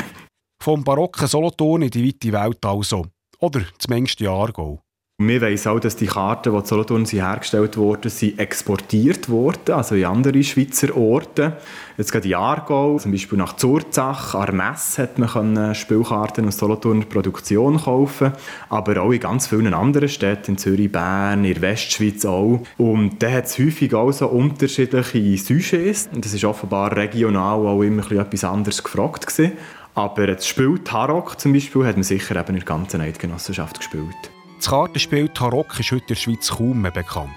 Vom 0.66 0.84
barocken 0.84 1.28
Solothurn 1.28 1.84
in 1.84 1.92
die 1.92 2.08
weite 2.08 2.34
Welt 2.34 2.66
also. 2.66 3.06
Oder 3.40 3.62
zumindest 3.78 4.20
Jahrgau. 4.20 4.80
Wir 5.22 5.40
wissen 5.40 5.70
auch, 5.70 5.80
dass 5.80 5.96
die 5.96 6.08
Karten, 6.08 6.52
die 6.52 6.58
in 6.58 6.66
Solothurn 6.66 7.06
hergestellt 7.06 7.78
wurden, 7.78 8.10
sind 8.10 8.40
exportiert 8.40 9.30
wurden, 9.30 9.74
also 9.74 9.94
in 9.94 10.06
andere 10.06 10.44
Schweizer 10.44 10.98
Orte. 10.98 11.58
Jetzt 11.98 12.12
gerade 12.12 12.28
in 12.28 12.34
Aargau, 12.34 12.98
zum 12.98 13.12
Beispiel 13.12 13.38
nach 13.38 13.56
Zurzach, 13.56 14.34
Armes 14.34 14.98
hat 14.98 15.20
man 15.20 15.76
Spielkarten 15.76 16.48
aus 16.48 16.58
Solothurner 16.58 17.06
Produktion 17.06 17.78
kaufen 17.78 18.34
aber 18.68 19.04
auch 19.04 19.12
in 19.12 19.20
ganz 19.20 19.48
vielen 19.48 19.74
anderen 19.74 20.10
Städten, 20.10 20.52
in 20.52 20.58
Zürich, 20.58 20.92
Bern, 20.92 21.46
in 21.46 21.54
der 21.54 21.62
Westschweiz 21.62 22.26
auch. 22.26 22.62
Und 22.78 23.22
da 23.24 23.30
hat 23.32 23.46
es 23.46 23.60
häufig 23.60 23.94
auch 23.94 24.12
so 24.12 24.28
unterschiedliche 24.28 25.38
Sujets. 25.38 26.10
Das 26.12 26.34
ist 26.34 26.44
offenbar 26.44 26.98
regional 26.98 27.66
auch 27.66 27.84
immer 27.84 28.12
etwas 28.12 28.44
anderes 28.44 28.84
gefragt 28.84 29.28
gewesen. 29.28 29.54
Aber 29.96 30.28
das 30.28 30.46
Spiel 30.46 30.78
Tarok 30.80 31.40
zum 31.40 31.54
Beispiel 31.54 31.86
hat 31.86 31.96
man 31.96 32.04
sicher 32.04 32.36
eben 32.36 32.50
in 32.50 32.56
der 32.56 32.66
ganzen 32.66 33.00
Eidgenossenschaft 33.00 33.78
gespielt. 33.78 34.30
Das 34.58 34.70
Kartenspiel 34.70 35.30
Tarok 35.30 35.80
ist 35.80 35.92
heute 35.92 36.02
in 36.02 36.08
der 36.10 36.16
Schweiz 36.16 36.50
kaum 36.50 36.82
mehr 36.82 36.92
bekannt. 36.92 37.32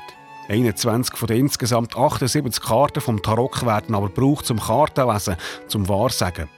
21 0.49 1.17
von 1.17 1.29
den 1.29 1.41
insgesamt 1.41 1.97
78 1.97 2.61
Karten 2.61 3.01
vom 3.01 3.23
Tarok 3.23 3.65
werden 3.65 3.95
aber 3.95 4.09
gebraucht 4.09 4.47
zum 4.47 4.59
Kartenlesen, 4.59 5.37
zum 5.69 5.89
Wahrsagen. 5.89 6.49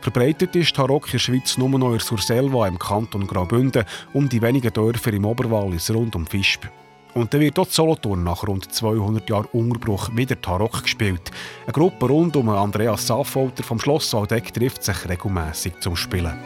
Verbreitet 0.00 0.54
ist 0.54 0.76
Tarok 0.76 1.06
in 1.06 1.12
der 1.12 1.18
Schweiz 1.18 1.58
nur 1.58 1.70
noch 1.70 1.92
in 1.92 1.98
Surselva 1.98 2.68
im 2.68 2.78
Kanton 2.78 3.26
Graubünden 3.26 3.84
und 4.12 4.32
die 4.32 4.42
wenigen 4.42 4.72
Dörfer 4.72 5.12
im 5.12 5.24
Oberwallis 5.24 5.90
rund 5.90 6.14
um 6.14 6.32
Visp. 6.32 6.68
Und 7.14 7.32
dann 7.32 7.40
wird 7.40 7.58
dort 7.58 7.72
Solothurn 7.72 8.22
nach 8.22 8.46
rund 8.46 8.72
200 8.72 9.28
Jahren 9.28 9.48
Unterbruch 9.52 10.10
wieder 10.14 10.40
Tarok 10.40 10.82
gespielt. 10.82 11.30
Eine 11.64 11.72
Gruppe 11.72 12.06
rund 12.06 12.36
um 12.36 12.48
Andreas 12.48 13.06
Saffolter 13.06 13.62
vom 13.62 13.80
Schloss 13.80 14.12
Waldeck 14.12 14.52
trifft 14.52 14.84
sich 14.84 15.08
regelmäßig 15.08 15.80
zum 15.80 15.96
Spielen. 15.96 16.38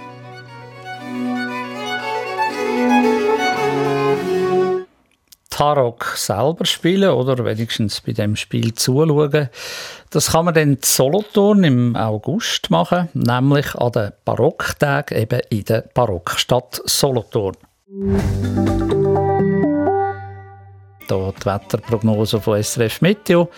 Tarok 5.63 6.15
selber 6.17 6.65
spielen 6.65 7.11
oder 7.11 7.45
wenigstens 7.45 8.01
bei 8.01 8.13
dem 8.13 8.37
Spiel 8.37 8.73
zuschauen. 8.75 9.49
Das 10.11 10.33
kann 10.33 10.47
man 10.47 10.55
dann 10.55 10.73
in 10.73 10.79
Solothurn 10.83 11.63
im 11.63 11.95
August 11.95 12.71
machen, 12.71 13.09
nämlich 13.13 13.75
an 13.75 13.93
den 13.93 14.13
Barocktag 14.25 15.13
eben 15.13 15.41
in 15.51 15.65
der 15.65 15.83
Barockstadt 15.95 16.81
Solothurn. 16.87 17.57
Hier 21.09 21.35
die 21.39 21.47
Wetterprognose 21.47 22.41
von 22.41 22.63
SRF 22.63 23.01
Meteo, 23.01 23.49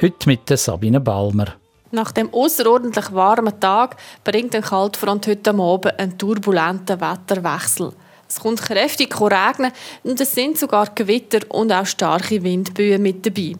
heute 0.00 0.28
mit 0.28 0.48
Sabine 0.48 1.00
Balmer. 1.00 1.54
Nach 1.90 2.12
dem 2.12 2.32
außerordentlich 2.32 3.12
warmen 3.12 3.58
Tag 3.60 3.96
bringt 4.24 4.54
ein 4.54 4.62
Kaltfront 4.62 5.26
heute 5.26 5.50
Abend 5.50 5.98
einen 5.98 6.18
turbulenten 6.18 7.00
Wetterwechsel. 7.00 7.92
Es 8.28 8.40
kommt 8.40 8.62
kräftig 8.62 9.14
regnen 9.20 9.72
und 10.02 10.20
es 10.20 10.32
sind 10.32 10.58
sogar 10.58 10.88
Gewitter 10.94 11.40
und 11.50 11.72
auch 11.72 11.86
starke 11.86 12.42
Windböen 12.42 13.02
mit 13.02 13.24
dabei. 13.26 13.52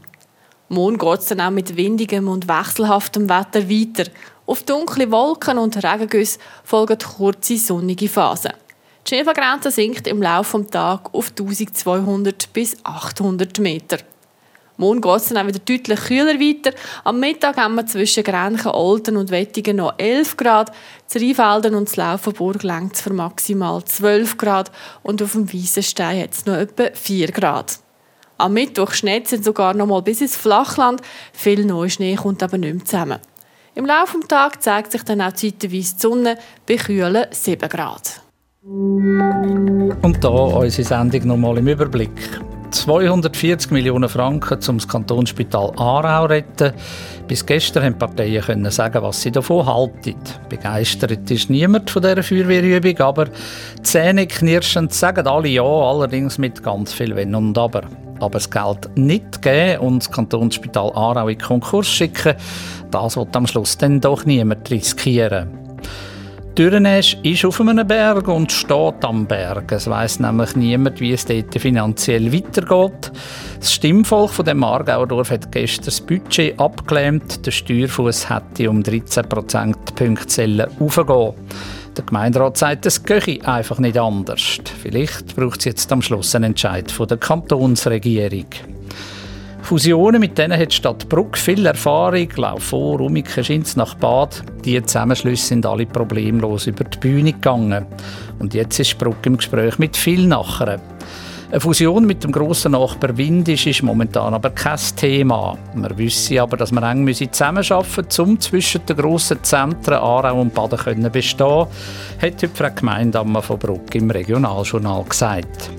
Morgen 0.68 0.98
geht 0.98 1.20
es 1.20 1.26
dann 1.26 1.42
auch 1.42 1.50
mit 1.50 1.76
windigem 1.76 2.28
und 2.28 2.48
wechselhaftem 2.48 3.28
Wetter 3.28 3.68
weiter. 3.68 4.10
Auf 4.46 4.62
dunkle 4.62 5.10
Wolken 5.10 5.58
und 5.58 5.76
Regengüsse 5.76 6.38
folgen 6.64 6.98
kurze 6.98 7.56
sonnige 7.56 8.08
Phasen. 8.08 8.52
Die 9.06 9.16
Schneefallgrenze 9.16 9.70
sinkt 9.70 10.06
im 10.06 10.22
Laufe 10.22 10.58
des 10.60 10.70
Tages 10.70 11.12
auf 11.12 11.28
1200 11.38 12.50
bis 12.54 12.74
800 12.84 13.58
Meter. 13.58 13.98
Morgen 14.78 15.02
geht 15.02 15.16
es 15.16 15.28
dann 15.28 15.36
auch 15.36 15.46
wieder 15.46 15.58
deutlich 15.58 16.00
kühler 16.00 16.40
weiter. 16.40 16.74
Am 17.04 17.20
Mittag 17.20 17.58
haben 17.58 17.74
wir 17.74 17.86
zwischen 17.86 18.24
Grenchen, 18.24 18.70
Olten 18.70 19.18
und 19.18 19.30
Wettigen 19.30 19.76
noch 19.76 19.92
11 19.98 20.38
Grad. 20.38 20.72
Zu 21.06 21.18
Rheinfelden 21.18 21.74
und 21.74 21.94
Laufenburg 21.94 22.62
längt 22.62 22.94
es 22.94 23.02
für 23.02 23.12
maximal 23.12 23.84
12 23.84 24.38
Grad 24.38 24.72
und 25.02 25.22
auf 25.22 25.32
dem 25.32 25.52
Weissenstein 25.52 26.22
hat 26.22 26.32
es 26.32 26.46
noch 26.46 26.56
etwa 26.56 26.84
4 26.94 27.30
Grad. 27.30 27.80
Am 28.38 28.54
Mittwoch 28.54 28.92
schneit 28.92 29.30
es 29.30 29.44
sogar 29.44 29.74
noch 29.74 29.86
mal 29.86 30.00
bis 30.00 30.22
ins 30.22 30.34
Flachland. 30.34 31.02
Viel 31.34 31.66
Neuschnee 31.66 32.16
kommt 32.16 32.42
aber 32.42 32.56
nicht 32.56 32.74
mehr 32.74 32.84
zusammen. 32.86 33.18
Im 33.74 33.84
Laufe 33.84 34.18
des 34.18 34.28
Tages 34.28 34.60
zeigt 34.60 34.92
sich 34.92 35.02
dann 35.02 35.20
auch 35.20 35.32
zeitweise 35.32 35.68
die 35.68 35.82
Sonne 35.82 36.38
bei 36.66 36.76
kühlen 36.76 37.26
7 37.30 37.68
Grad. 37.68 38.23
Und 38.66 40.16
da 40.22 40.29
unsere 40.29 40.88
Sendung 40.88 41.27
nochmal 41.27 41.59
im 41.59 41.68
Überblick. 41.68 42.40
240 42.70 43.70
Millionen 43.70 44.09
Franken, 44.09 44.59
um 44.68 44.79
das 44.79 44.88
Kantonsspital 44.88 45.72
Aarau 45.77 46.24
retten. 46.24 46.72
Bis 47.29 47.44
gestern 47.44 47.85
haben 47.85 47.98
Parteien 47.98 48.42
können 48.42 48.70
sagen, 48.70 49.03
was 49.03 49.20
sie 49.20 49.31
davon 49.31 49.66
halten. 49.66 50.16
Begeistert 50.48 51.31
ist 51.31 51.50
niemand 51.50 51.90
von 51.90 52.00
dieser 52.00 52.22
Feuerwehrübung, 52.22 52.98
aber 53.00 53.27
zähneknirschend 53.83 54.94
sagen 54.94 55.27
alle 55.27 55.48
ja, 55.48 55.62
allerdings 55.62 56.38
mit 56.38 56.62
ganz 56.62 56.94
viel 56.94 57.14
Wenn 57.14 57.35
und 57.35 57.59
Aber. 57.59 57.83
Aber 58.18 58.38
das 58.38 58.50
Geld 58.50 58.88
nicht 58.96 59.42
geben 59.42 59.81
und 59.81 59.98
das 59.98 60.11
Kantonsspital 60.11 60.90
Aarau 60.94 61.29
in 61.29 61.38
Konkurs 61.38 61.87
schicken, 61.87 62.35
das 62.90 63.16
wird 63.18 63.37
am 63.37 63.46
Schluss 63.46 63.77
dann 63.77 64.00
doch 64.00 64.24
niemand 64.24 64.70
riskieren. 64.70 65.63
Dürrenäsch 66.56 67.16
ist 67.24 67.44
auf 67.44 67.60
einem 67.60 67.84
Berg 67.84 68.28
und 68.28 68.52
steht 68.52 69.04
am 69.04 69.26
Berg. 69.26 69.72
Es 69.72 69.90
weiss 69.90 70.20
nämlich 70.20 70.54
niemand, 70.54 71.00
wie 71.00 71.12
es 71.12 71.26
dort 71.26 71.52
finanziell 71.60 72.32
weitergeht. 72.32 73.10
Das 73.58 73.72
Stimmvolk 73.72 74.30
von 74.30 74.44
dem 74.44 74.62
Aargauer 74.62 75.08
Dorf 75.08 75.32
hat 75.32 75.50
gestern 75.50 75.86
das 75.86 76.00
Budget 76.00 76.60
abgelehnt. 76.60 77.44
Der 77.44 77.50
Steuerfuß 77.50 78.30
hätte 78.30 78.70
um 78.70 78.84
13 78.84 79.28
Prozentpunktzellen 79.28 80.68
aufgehen. 80.78 81.34
Der 81.96 82.04
Gemeinderat 82.04 82.56
sagt, 82.56 82.86
es 82.86 83.02
gehe 83.02 83.44
einfach 83.44 83.80
nicht 83.80 83.98
anders. 83.98 84.58
Vielleicht 84.80 85.34
braucht 85.34 85.58
es 85.58 85.64
jetzt 85.64 85.90
am 85.90 86.02
Schluss 86.02 86.36
einen 86.36 86.52
Entscheid 86.52 86.88
von 86.88 87.08
der 87.08 87.18
Kantonsregierung. 87.18 88.46
Fusionen, 89.64 90.20
mit 90.20 90.37
denen 90.37 90.61
hat 90.61 90.72
die 90.72 90.77
Stadt 90.77 91.09
Bruck 91.09 91.38
viel 91.38 91.64
Erfahrung. 91.64 92.29
Lauf 92.37 92.64
vor, 92.64 92.98
Rumike, 92.98 93.42
Schinz 93.42 93.77
nach 93.77 93.94
Bad. 93.94 94.44
Die 94.62 94.81
Zusammenschlüsse 94.83 95.46
sind 95.46 95.64
alle 95.64 95.87
problemlos 95.87 96.66
über 96.66 96.85
die 96.85 96.98
Bühne 96.98 97.33
gegangen. 97.33 97.87
Und 98.38 98.53
jetzt 98.53 98.79
ist 98.79 98.98
Bruck 98.98 99.24
im 99.24 99.38
Gespräch 99.38 99.79
mit 99.79 99.96
vielen 99.96 100.29
Nachbarn. 100.29 100.83
Eine 101.50 101.61
Fusion 101.61 102.05
mit 102.05 102.22
dem 102.22 102.33
grossen 102.33 102.72
Nachbar 102.72 103.16
Windisch 103.16 103.66
ist 103.66 103.83
momentan 103.83 104.35
aber 104.35 104.50
kein 104.50 104.79
Thema. 104.96 105.57
Wir 105.74 105.96
wissen 105.96 106.40
aber, 106.40 106.59
dass 106.59 106.70
wir 106.70 106.83
eng 106.83 107.11
zusammenarbeiten 107.14 108.03
müssen, 108.07 108.20
um 108.20 108.40
zwischen 108.40 108.85
den 108.85 108.96
grossen 108.96 109.42
Zentren 109.42 109.94
Aarau 109.94 110.42
und 110.42 110.53
Baden 110.53 110.79
zu 110.79 111.11
bestehen, 111.11 111.46
hat 111.48 111.68
heute 112.22 112.48
Frau 112.48 112.70
Gemeindammer 112.74 113.40
von 113.40 113.59
Bruck 113.59 113.94
im 113.94 114.11
Regionaljournal 114.11 115.05
gesagt. 115.05 115.70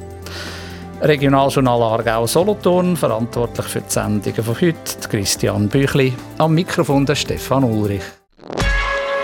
Regionaljournal 1.01 1.81
Aargau 1.83 2.25
Solothurn, 2.25 2.95
verantwortlich 2.95 3.65
für 3.67 3.81
die 3.81 3.89
Sendungen 3.91 4.43
von 4.43 4.55
heute, 4.55 5.09
Christian 5.09 5.67
Büchli, 5.67 6.13
am 6.37 6.53
Mikrofon 6.53 7.05
der 7.05 7.15
Stefan 7.15 7.63
Ulrich. 7.63 8.03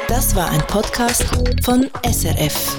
Das 0.08 0.36
war 0.36 0.50
ein 0.50 0.62
Podcast 0.68 1.26
von 1.64 1.90
SRF. 2.04 2.78